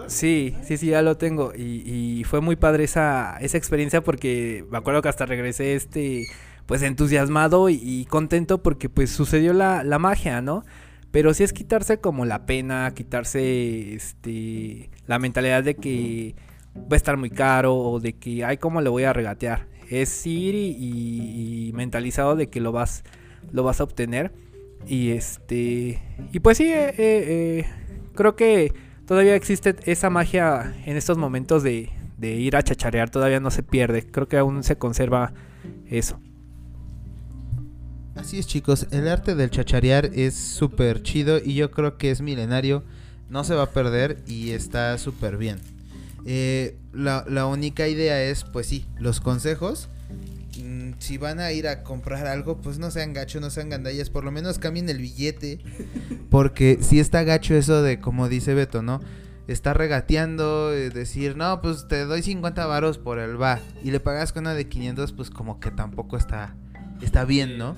Sí, 0.07 0.55
sí, 0.63 0.77
sí, 0.77 0.87
ya 0.87 1.01
lo 1.01 1.17
tengo. 1.17 1.53
Y, 1.55 2.23
fue 2.25 2.41
muy 2.41 2.55
padre 2.55 2.83
esa, 2.83 3.37
esa 3.41 3.57
experiencia 3.57 4.01
porque 4.03 4.65
me 4.69 4.77
acuerdo 4.77 5.01
que 5.01 5.09
hasta 5.09 5.25
regresé 5.25 5.75
este, 5.75 6.27
pues 6.65 6.81
entusiasmado 6.81 7.69
y, 7.69 8.05
contento 8.09 8.61
porque 8.61 8.89
pues 8.89 9.11
sucedió 9.11 9.53
la, 9.53 9.83
la 9.83 9.99
magia, 9.99 10.41
¿no? 10.41 10.63
Pero 11.11 11.33
sí 11.33 11.43
es 11.43 11.51
quitarse 11.51 11.99
como 11.99 12.25
la 12.25 12.45
pena, 12.45 12.93
quitarse 12.95 13.95
este, 13.95 14.89
la 15.07 15.19
mentalidad 15.19 15.63
de 15.63 15.75
que 15.75 16.35
va 16.75 16.93
a 16.93 16.95
estar 16.95 17.17
muy 17.17 17.29
caro 17.29 17.75
o 17.75 17.99
de 17.99 18.13
que, 18.13 18.45
ay, 18.45 18.57
¿cómo 18.57 18.81
le 18.81 18.89
voy 18.89 19.03
a 19.03 19.13
regatear? 19.13 19.67
Es 19.89 20.25
ir 20.25 20.55
y 20.55 21.71
mentalizado 21.73 22.37
de 22.37 22.47
que 22.47 22.61
lo 22.61 22.71
vas, 22.71 23.03
lo 23.51 23.63
vas 23.63 23.81
a 23.81 23.83
obtener. 23.83 24.31
Y 24.87 25.11
este, 25.11 26.01
y 26.31 26.39
pues 26.39 26.57
sí, 26.57 26.65
eh, 26.65 26.89
eh, 26.89 26.95
eh, 26.97 27.65
creo 28.15 28.35
que 28.35 28.73
todavía 29.11 29.35
existe 29.35 29.75
esa 29.87 30.09
magia 30.09 30.73
en 30.85 30.95
estos 30.95 31.17
momentos 31.17 31.63
de, 31.63 31.89
de 32.17 32.35
ir 32.35 32.55
a 32.55 32.63
chacharear, 32.63 33.09
todavía 33.09 33.41
no 33.41 33.51
se 33.51 33.61
pierde. 33.61 34.09
Creo 34.09 34.29
que 34.29 34.37
aún 34.37 34.63
se 34.63 34.77
conserva 34.77 35.33
eso. 35.89 36.17
Así 38.15 38.39
es 38.39 38.47
chicos, 38.47 38.87
el 38.91 39.09
arte 39.09 39.35
del 39.35 39.49
chacharear 39.49 40.05
es 40.13 40.35
súper 40.35 41.03
chido 41.03 41.39
y 41.43 41.55
yo 41.55 41.71
creo 41.71 41.97
que 41.97 42.09
es 42.09 42.21
milenario, 42.21 42.85
no 43.29 43.43
se 43.43 43.53
va 43.53 43.63
a 43.63 43.69
perder 43.71 44.23
y 44.27 44.51
está 44.51 44.97
súper 44.97 45.35
bien. 45.35 45.59
Eh, 46.25 46.77
la, 46.93 47.25
la 47.27 47.47
única 47.47 47.89
idea 47.89 48.23
es, 48.23 48.45
pues 48.45 48.67
sí, 48.67 48.85
los 48.97 49.19
consejos. 49.19 49.89
Si 50.99 51.17
van 51.17 51.39
a 51.39 51.51
ir 51.51 51.67
a 51.67 51.83
comprar 51.83 52.27
algo, 52.27 52.57
pues 52.57 52.79
no 52.79 52.91
sean 52.91 53.13
gachos, 53.13 53.41
no 53.41 53.49
sean 53.49 53.69
gandallas, 53.69 54.09
por 54.09 54.23
lo 54.23 54.31
menos 54.31 54.59
cambien 54.59 54.89
el 54.89 54.99
billete. 54.99 55.59
Porque 56.29 56.79
si 56.81 56.99
está 56.99 57.23
gacho 57.23 57.55
eso 57.55 57.81
de, 57.81 57.99
como 57.99 58.29
dice 58.29 58.53
Beto, 58.53 58.81
¿no? 58.81 59.01
Está 59.47 59.73
regateando, 59.73 60.71
eh, 60.73 60.89
decir, 60.89 61.35
no, 61.35 61.61
pues 61.61 61.87
te 61.87 62.05
doy 62.05 62.21
50 62.21 62.65
varos 62.65 62.97
por 62.97 63.19
el 63.19 63.41
va. 63.41 63.59
Y 63.83 63.91
le 63.91 63.99
pagas 63.99 64.31
con 64.31 64.43
una 64.43 64.53
de 64.53 64.67
500, 64.67 65.11
pues 65.13 65.29
como 65.29 65.59
que 65.59 65.71
tampoco 65.71 66.17
está, 66.17 66.55
está 67.01 67.25
bien, 67.25 67.57
¿no? 67.57 67.75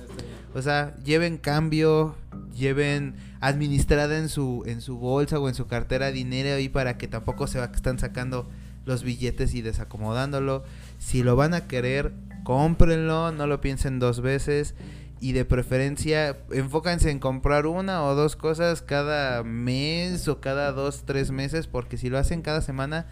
O 0.54 0.62
sea, 0.62 0.94
lleven 1.04 1.36
cambio, 1.36 2.14
lleven 2.56 3.16
administrada 3.40 4.18
en 4.18 4.28
su, 4.28 4.62
en 4.66 4.80
su 4.80 4.98
bolsa 4.98 5.40
o 5.40 5.48
en 5.48 5.54
su 5.54 5.66
cartera 5.66 6.12
dinero 6.12 6.54
ahí 6.54 6.68
para 6.68 6.96
que 6.96 7.08
tampoco 7.08 7.46
se 7.46 7.58
va 7.58 7.70
que 7.70 7.76
están 7.76 7.98
sacando 7.98 8.48
los 8.86 9.02
billetes 9.02 9.54
y 9.54 9.62
desacomodándolo. 9.62 10.64
Si 10.98 11.22
lo 11.22 11.36
van 11.36 11.54
a 11.54 11.66
querer, 11.66 12.12
cómprenlo, 12.44 13.32
no 13.32 13.46
lo 13.46 13.60
piensen 13.60 13.98
dos 13.98 14.20
veces. 14.20 14.74
Y 15.20 15.32
de 15.32 15.44
preferencia, 15.44 16.36
enfóquense 16.52 17.10
en 17.10 17.18
comprar 17.18 17.66
una 17.66 18.04
o 18.04 18.14
dos 18.14 18.36
cosas 18.36 18.82
cada 18.82 19.42
mes 19.42 20.28
o 20.28 20.40
cada 20.40 20.70
dos, 20.72 21.04
tres 21.06 21.30
meses, 21.30 21.66
porque 21.66 21.96
si 21.96 22.10
lo 22.10 22.18
hacen 22.18 22.42
cada 22.42 22.60
semana, 22.60 23.06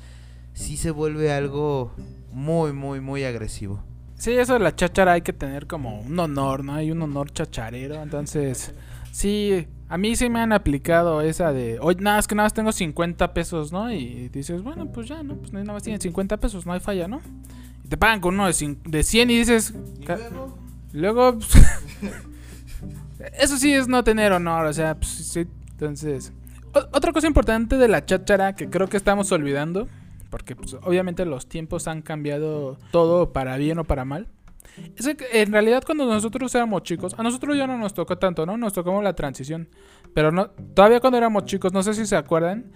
sí 0.52 0.76
se 0.76 0.90
vuelve 0.90 1.32
algo 1.32 1.92
muy, 2.30 2.72
muy, 2.72 3.00
muy 3.00 3.24
agresivo. 3.24 3.82
Sí, 4.16 4.32
eso 4.32 4.52
de 4.52 4.60
la 4.60 4.76
cháchara 4.76 5.12
hay 5.12 5.22
que 5.22 5.32
tener 5.32 5.66
como 5.66 6.00
un 6.00 6.18
honor, 6.18 6.64
¿no? 6.64 6.74
Hay 6.74 6.90
un 6.90 7.02
honor 7.02 7.32
chacharero. 7.32 8.00
Entonces, 8.02 8.72
sí, 9.10 9.66
a 9.88 9.98
mí 9.98 10.14
sí 10.14 10.30
me 10.30 10.40
han 10.40 10.52
aplicado 10.52 11.22
esa 11.22 11.52
de, 11.52 11.80
oye, 11.80 12.00
nada, 12.00 12.18
es 12.18 12.28
que 12.28 12.34
nada 12.34 12.46
más 12.46 12.54
tengo 12.54 12.72
50 12.72 13.34
pesos, 13.34 13.72
¿no? 13.72 13.90
Y 13.90 14.28
dices, 14.28 14.62
bueno, 14.62 14.92
pues 14.92 15.08
ya, 15.08 15.22
¿no? 15.22 15.36
Pues 15.36 15.52
nada 15.52 15.72
más 15.72 15.82
tienen 15.82 16.00
50 16.00 16.36
pesos, 16.36 16.66
no 16.66 16.72
hay 16.72 16.80
falla, 16.80 17.08
¿no? 17.08 17.20
Y 17.92 17.94
te 17.94 17.98
pagan 17.98 18.20
con 18.20 18.32
uno 18.34 18.46
de, 18.46 18.76
de 18.86 19.02
100 19.02 19.30
y 19.30 19.38
dices, 19.38 19.74
ca- 20.06 20.18
luego, 20.94 21.34
pues, 21.34 21.50
eso 23.38 23.58
sí 23.58 23.70
es 23.74 23.86
no 23.86 24.02
tener 24.02 24.32
honor, 24.32 24.64
o 24.64 24.72
sea, 24.72 24.94
pues 24.94 25.10
sí, 25.10 25.46
entonces... 25.72 26.32
otra 26.72 27.12
cosa 27.12 27.26
importante 27.26 27.76
de 27.76 27.88
la 27.88 28.06
cháchara 28.06 28.54
que 28.54 28.70
creo 28.70 28.88
que 28.88 28.96
estamos 28.96 29.30
olvidando, 29.30 29.88
porque 30.30 30.56
pues, 30.56 30.72
obviamente 30.82 31.26
los 31.26 31.50
tiempos 31.50 31.86
han 31.86 32.00
cambiado 32.00 32.78
todo 32.92 33.34
para 33.34 33.58
bien 33.58 33.78
o 33.78 33.84
para 33.84 34.06
mal. 34.06 34.26
Es 34.96 35.06
que 35.14 35.42
en 35.42 35.52
realidad 35.52 35.82
cuando 35.84 36.06
nosotros 36.06 36.54
éramos 36.54 36.84
chicos, 36.84 37.14
a 37.18 37.22
nosotros 37.22 37.58
ya 37.58 37.66
no 37.66 37.76
nos 37.76 37.92
tocó 37.92 38.16
tanto, 38.16 38.46
¿no? 38.46 38.56
Nos 38.56 38.72
tocó 38.72 39.02
la 39.02 39.12
transición. 39.14 39.68
Pero 40.14 40.32
no, 40.32 40.48
todavía 40.48 41.00
cuando 41.00 41.18
éramos 41.18 41.44
chicos, 41.44 41.74
no 41.74 41.82
sé 41.82 41.92
si 41.92 42.06
se 42.06 42.16
acuerdan, 42.16 42.72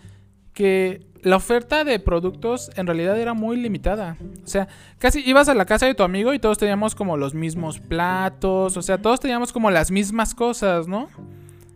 que 0.53 1.07
la 1.27 1.35
oferta 1.35 1.83
de 1.83 1.99
productos 1.99 2.71
en 2.77 2.87
realidad 2.87 3.19
era 3.19 3.35
muy 3.35 3.57
limitada. 3.57 4.17
O 4.45 4.47
sea, 4.47 4.69
casi 4.99 5.29
ibas 5.29 5.49
a 5.49 5.55
la 5.55 5.65
casa 5.65 5.87
de 5.87 5.95
tu 5.97 6.05
amigo 6.05 6.33
y 6.33 6.39
todos 6.39 6.57
teníamos 6.57 6.95
como 6.95 7.17
los 7.17 7.35
mismos 7.35 7.81
platos, 7.81 8.77
o 8.77 8.83
sea, 8.83 9.03
todos 9.03 9.19
teníamos 9.19 9.53
como 9.53 9.73
las 9.73 9.91
mismas 9.91 10.37
cosas, 10.37 10.87
¿no? 10.87 11.09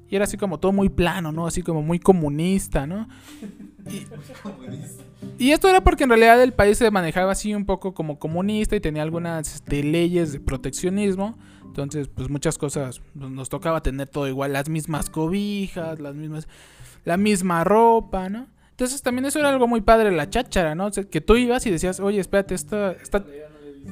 Y 0.08 0.14
era 0.14 0.26
así 0.26 0.36
como 0.36 0.60
todo 0.60 0.70
muy 0.70 0.88
plano, 0.88 1.32
¿no? 1.32 1.48
Así 1.48 1.62
como 1.64 1.82
muy 1.82 1.98
comunista, 1.98 2.86
¿no? 2.86 3.08
Y 5.36 5.50
esto 5.50 5.68
era 5.68 5.80
porque 5.80 6.04
en 6.04 6.10
realidad 6.10 6.40
el 6.40 6.52
país 6.52 6.78
se 6.78 6.88
manejaba 6.92 7.32
así 7.32 7.52
un 7.52 7.66
poco 7.66 7.92
como 7.92 8.20
comunista 8.20 8.76
y 8.76 8.80
tenía 8.80 9.02
algunas 9.02 9.56
este, 9.56 9.82
leyes 9.82 10.32
de 10.32 10.38
proteccionismo. 10.38 11.36
Entonces, 11.64 12.06
pues 12.06 12.30
muchas 12.30 12.56
cosas 12.56 13.02
pues, 13.18 13.28
nos 13.32 13.48
tocaba 13.48 13.82
tener 13.82 14.06
todo 14.06 14.28
igual, 14.28 14.52
las 14.52 14.68
mismas 14.68 15.10
cobijas, 15.10 15.98
las 15.98 16.14
mismas, 16.14 16.46
la 17.04 17.16
misma 17.16 17.64
ropa, 17.64 18.28
¿no? 18.28 18.46
Entonces 18.80 19.02
también 19.02 19.26
eso 19.26 19.38
era 19.38 19.50
algo 19.50 19.68
muy 19.68 19.82
padre, 19.82 20.10
la 20.10 20.30
cháchara, 20.30 20.74
¿no? 20.74 20.86
O 20.86 20.90
sea, 20.90 21.04
que 21.04 21.20
tú 21.20 21.36
ibas 21.36 21.66
y 21.66 21.70
decías, 21.70 22.00
oye, 22.00 22.18
espérate, 22.18 22.54
esta, 22.54 22.92
esta, 22.92 23.22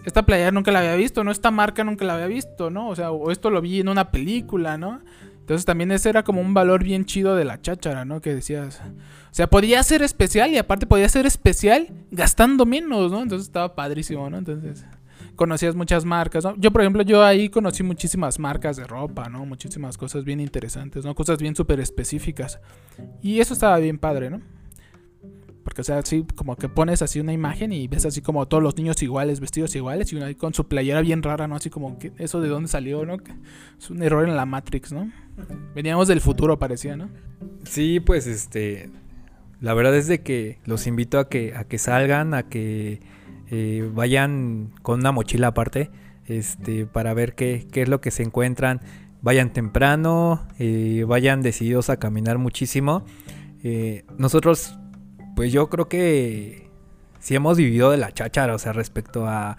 esta 0.07 0.25
playera 0.25 0.51
nunca 0.51 0.73
la 0.73 0.79
había 0.79 0.97
visto, 0.97 1.25
¿no? 1.25 1.31
Esta 1.31 1.51
marca 1.51 1.85
nunca 1.85 2.07
la 2.07 2.15
había 2.15 2.27
visto, 2.27 2.71
¿no? 2.71 2.89
O 2.89 2.97
sea, 2.97 3.11
o 3.11 3.31
esto 3.31 3.51
lo 3.51 3.61
vi 3.61 3.81
en 3.81 3.91
una 3.91 4.11
película, 4.11 4.79
¿no? 4.79 5.03
Entonces 5.41 5.67
también 5.67 5.93
ese 5.93 6.09
era 6.09 6.23
como 6.23 6.41
un 6.41 6.55
valor 6.55 6.85
bien 6.85 7.05
chido 7.05 7.37
de 7.37 7.45
la 7.45 7.61
cháchara, 7.61 8.07
¿no? 8.07 8.23
Que 8.23 8.35
decías... 8.35 8.81
O 9.31 9.35
sea, 9.35 9.47
podía 9.47 9.83
ser 9.83 10.01
especial 10.01 10.53
y 10.53 10.57
aparte 10.57 10.87
podía 10.87 11.09
ser 11.11 11.27
especial 11.27 11.89
gastando 12.11 12.65
menos, 12.65 13.13
¿no? 13.13 13.21
Entonces 13.21 13.47
estaba 13.47 13.75
padrísimo, 13.75 14.31
¿no? 14.31 14.39
Entonces 14.39 14.87
conocías 15.37 15.75
muchas 15.75 16.07
marcas, 16.07 16.45
¿no? 16.45 16.57
Yo, 16.57 16.71
por 16.71 16.81
ejemplo, 16.81 17.03
yo 17.03 17.23
ahí 17.23 17.51
conocí 17.51 17.83
muchísimas 17.83 18.39
marcas 18.39 18.79
de 18.79 18.87
ropa, 18.87 19.29
¿no? 19.29 19.45
Muchísimas 19.45 19.99
cosas 19.99 20.25
bien 20.25 20.41
interesantes, 20.41 21.05
¿no? 21.05 21.15
Cosas 21.15 21.37
bien 21.37 21.55
súper 21.55 21.79
específicas. 21.79 22.59
Y 23.21 23.41
eso 23.41 23.53
estaba 23.53 23.77
bien 23.77 23.99
padre, 23.99 24.31
¿no? 24.31 24.41
Porque, 25.65 25.83
o 25.83 25.85
sea, 25.85 25.99
así 25.99 26.25
como 26.35 26.57
que 26.57 26.69
pones 26.69 27.03
así 27.03 27.21
una 27.21 27.33
imagen 27.33 27.73
y 27.73 27.89
ves 27.89 28.07
así 28.07 28.23
como 28.23 28.47
todos 28.47 28.63
los 28.63 28.77
niños 28.77 29.03
iguales, 29.03 29.41
vestidos 29.41 29.75
iguales, 29.75 30.13
y 30.13 30.17
uno 30.17 30.27
ahí 30.27 30.35
con 30.35 30.55
su 30.55 30.67
playera 30.67 31.01
bien 31.01 31.23
rara, 31.23 31.47
¿no? 31.47 31.57
Así 31.57 31.71
como 31.71 31.99
que 31.99 32.13
eso 32.19 32.41
de 32.41 32.49
dónde 32.49 32.69
salió, 32.69 33.05
¿no? 33.05 33.19
Que 33.19 33.33
Es 33.79 33.91
un 33.91 34.03
error 34.03 34.27
en 34.29 34.37
la 34.37 34.47
Matrix, 34.47 34.93
¿no? 34.93 35.11
Veníamos 35.75 36.09
del 36.09 36.21
futuro, 36.21 36.59
parecía, 36.59 36.97
¿no? 36.97 37.09
Sí, 37.65 38.01
pues 38.01 38.27
este. 38.27 38.91
La 39.61 39.75
verdad 39.75 39.97
es 39.97 40.07
de 40.07 40.23
que 40.23 40.59
los 40.65 40.87
invito 40.87 41.19
a 41.19 41.29
que, 41.29 41.55
a 41.55 41.65
que 41.65 41.79
salgan, 41.79 42.33
a 42.33 42.45
que 42.45 43.01
eh, 43.51 43.91
vayan 43.93 44.71
con 44.83 45.01
una 45.01 45.11
mochila 45.11 45.49
aparte, 45.49 45.91
este, 46.27 46.87
para 46.87 47.13
ver 47.13 47.35
qué, 47.35 47.67
qué 47.73 47.83
es 47.83 47.89
lo 47.89 48.01
que 48.01 48.11
se 48.11 48.23
encuentran. 48.23 48.81
Vayan 49.21 49.53
temprano, 49.53 50.47
eh, 50.61 51.05
vayan 51.09 51.43
decididos 51.43 51.91
a 51.91 51.99
caminar 51.99 52.39
muchísimo. 52.39 53.05
Eh, 53.65 54.05
nosotros, 54.17 54.79
pues 55.39 55.53
yo 55.53 55.69
creo 55.71 55.89
que 55.89 56.69
sí 57.21 57.37
hemos 57.37 57.57
vivido 57.57 57.93
de 57.93 57.97
la 57.97 58.11
cháchara, 58.11 58.57
o 58.57 58.59
sea, 58.59 58.73
respecto 58.73 59.29
a, 59.29 59.57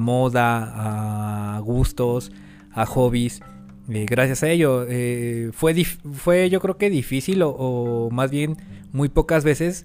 moda, 0.00 1.56
a 1.56 1.58
gustos, 1.58 2.30
a 2.70 2.86
hobbies. 2.86 3.40
Eh, 3.88 4.06
gracias 4.08 4.44
a 4.44 4.50
ello, 4.50 4.86
eh, 4.88 5.50
fue, 5.52 5.74
fue 5.84 6.48
yo 6.48 6.60
creo 6.60 6.78
que 6.78 6.90
difícil 6.90 7.42
o, 7.42 7.48
o 7.48 8.08
más 8.12 8.30
bien 8.30 8.56
muy 8.92 9.08
pocas 9.08 9.42
veces 9.42 9.84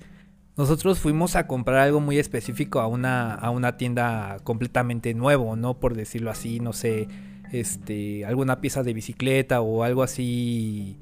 nosotros 0.57 0.99
fuimos 0.99 1.35
a 1.35 1.47
comprar 1.47 1.77
algo 1.77 2.01
muy 2.01 2.19
específico 2.19 2.79
a 2.79 2.85
una, 2.85 3.33
a 3.33 3.49
una 3.49 3.77
tienda 3.77 4.37
completamente 4.43 5.15
nuevo, 5.15 5.55
¿no? 5.55 5.79
Por 5.79 5.95
decirlo 5.95 6.29
así, 6.29 6.59
no 6.59 6.71
sé, 6.71 7.07
este, 7.51 8.25
alguna 8.25 8.61
pieza 8.61 8.83
de 8.83 8.93
bicicleta 8.93 9.61
o 9.61 9.83
algo 9.83 10.03
así, 10.03 10.99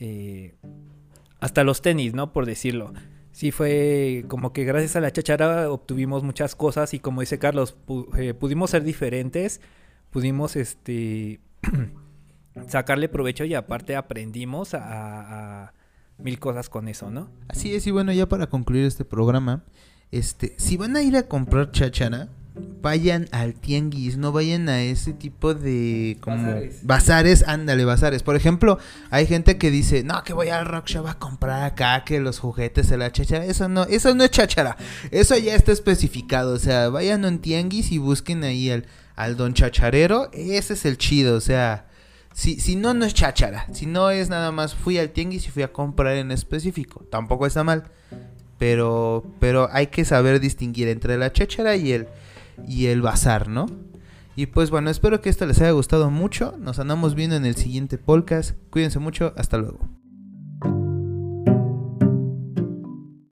eh, 0.00 0.56
hasta 1.38 1.62
los 1.62 1.82
tenis, 1.82 2.14
¿no? 2.14 2.32
Por 2.32 2.46
decirlo. 2.46 2.92
Sí 3.36 3.50
fue 3.50 4.24
como 4.28 4.54
que 4.54 4.64
gracias 4.64 4.96
a 4.96 5.00
la 5.02 5.10
chachara 5.10 5.70
obtuvimos 5.70 6.22
muchas 6.22 6.54
cosas 6.54 6.94
y 6.94 7.00
como 7.00 7.20
dice 7.20 7.38
Carlos, 7.38 7.76
pu- 7.86 8.08
eh, 8.18 8.32
pudimos 8.32 8.70
ser 8.70 8.82
diferentes, 8.82 9.60
pudimos 10.10 10.56
este 10.56 11.38
sacarle 12.68 13.10
provecho 13.10 13.44
y 13.44 13.52
aparte 13.54 13.94
aprendimos 13.94 14.72
a, 14.72 15.74
mil 16.18 16.38
cosas 16.38 16.70
con 16.70 16.88
eso, 16.88 17.10
¿no? 17.10 17.28
Así 17.48 17.74
es, 17.74 17.86
y 17.86 17.90
bueno, 17.90 18.10
ya 18.10 18.26
para 18.26 18.46
concluir 18.46 18.86
este 18.86 19.04
programa, 19.04 19.64
este, 20.10 20.54
si 20.56 20.78
van 20.78 20.96
a 20.96 21.02
ir 21.02 21.14
a 21.18 21.28
comprar 21.28 21.72
cháchara, 21.72 22.28
vayan 22.80 23.28
al 23.32 23.54
tianguis, 23.54 24.16
no 24.16 24.32
vayan 24.32 24.68
a 24.68 24.82
ese 24.82 25.12
tipo 25.12 25.54
de 25.54 26.16
como 26.20 26.36
Bazares. 26.46 26.86
bazares, 26.86 27.44
ándale, 27.48 27.84
bazares. 27.84 28.22
Por 28.22 28.36
ejemplo, 28.36 28.78
hay 29.10 29.26
gente 29.26 29.58
que 29.58 29.70
dice, 29.70 30.04
"No, 30.04 30.22
que 30.24 30.32
voy 30.32 30.48
al 30.48 30.66
rock 30.66 30.86
shop 30.86 31.06
a 31.06 31.18
comprar 31.18 31.64
acá 31.64 32.04
que 32.04 32.20
los 32.20 32.38
juguetes 32.38 32.88
de 32.88 32.96
la 32.96 33.10
cháchara." 33.12 33.44
Eso 33.44 33.68
no, 33.68 33.84
eso 33.84 34.14
no 34.14 34.24
es 34.24 34.30
cháchara. 34.30 34.76
Eso 35.10 35.36
ya 35.36 35.54
está 35.54 35.72
especificado, 35.72 36.54
o 36.54 36.58
sea, 36.58 36.88
vayan 36.88 37.24
a 37.24 37.28
un 37.28 37.38
tianguis 37.40 37.92
y 37.92 37.98
busquen 37.98 38.44
ahí 38.44 38.70
al 38.70 38.86
al 39.16 39.36
don 39.38 39.54
chacharero, 39.54 40.28
ese 40.34 40.74
es 40.74 40.84
el 40.84 40.98
chido, 40.98 41.36
o 41.36 41.40
sea, 41.40 41.86
si, 42.34 42.60
si 42.60 42.76
no, 42.76 42.92
no 42.92 43.06
es 43.06 43.14
cháchara. 43.14 43.66
Si 43.72 43.86
no 43.86 44.10
es 44.10 44.28
nada 44.28 44.52
más 44.52 44.74
fui 44.74 44.98
al 44.98 45.08
tianguis 45.08 45.46
y 45.48 45.50
fui 45.50 45.62
a 45.62 45.72
comprar 45.72 46.16
en 46.16 46.30
específico. 46.30 47.02
Tampoco 47.10 47.46
está 47.46 47.64
mal. 47.64 47.84
Pero, 48.58 49.24
pero 49.40 49.70
hay 49.72 49.86
que 49.86 50.04
saber 50.04 50.38
distinguir 50.38 50.88
entre 50.88 51.16
la 51.16 51.32
cháchara 51.32 51.76
y 51.76 51.92
el, 51.92 52.08
y 52.66 52.86
el 52.86 53.02
bazar, 53.02 53.48
¿no? 53.48 53.66
Y 54.36 54.46
pues 54.46 54.70
bueno, 54.70 54.90
espero 54.90 55.20
que 55.22 55.30
esto 55.30 55.46
les 55.46 55.60
haya 55.60 55.70
gustado 55.70 56.10
mucho. 56.10 56.54
Nos 56.58 56.78
andamos 56.78 57.14
viendo 57.14 57.36
en 57.36 57.46
el 57.46 57.56
siguiente 57.56 57.96
podcast. 57.96 58.56
Cuídense 58.70 58.98
mucho. 58.98 59.32
Hasta 59.36 59.56
luego. 59.56 59.88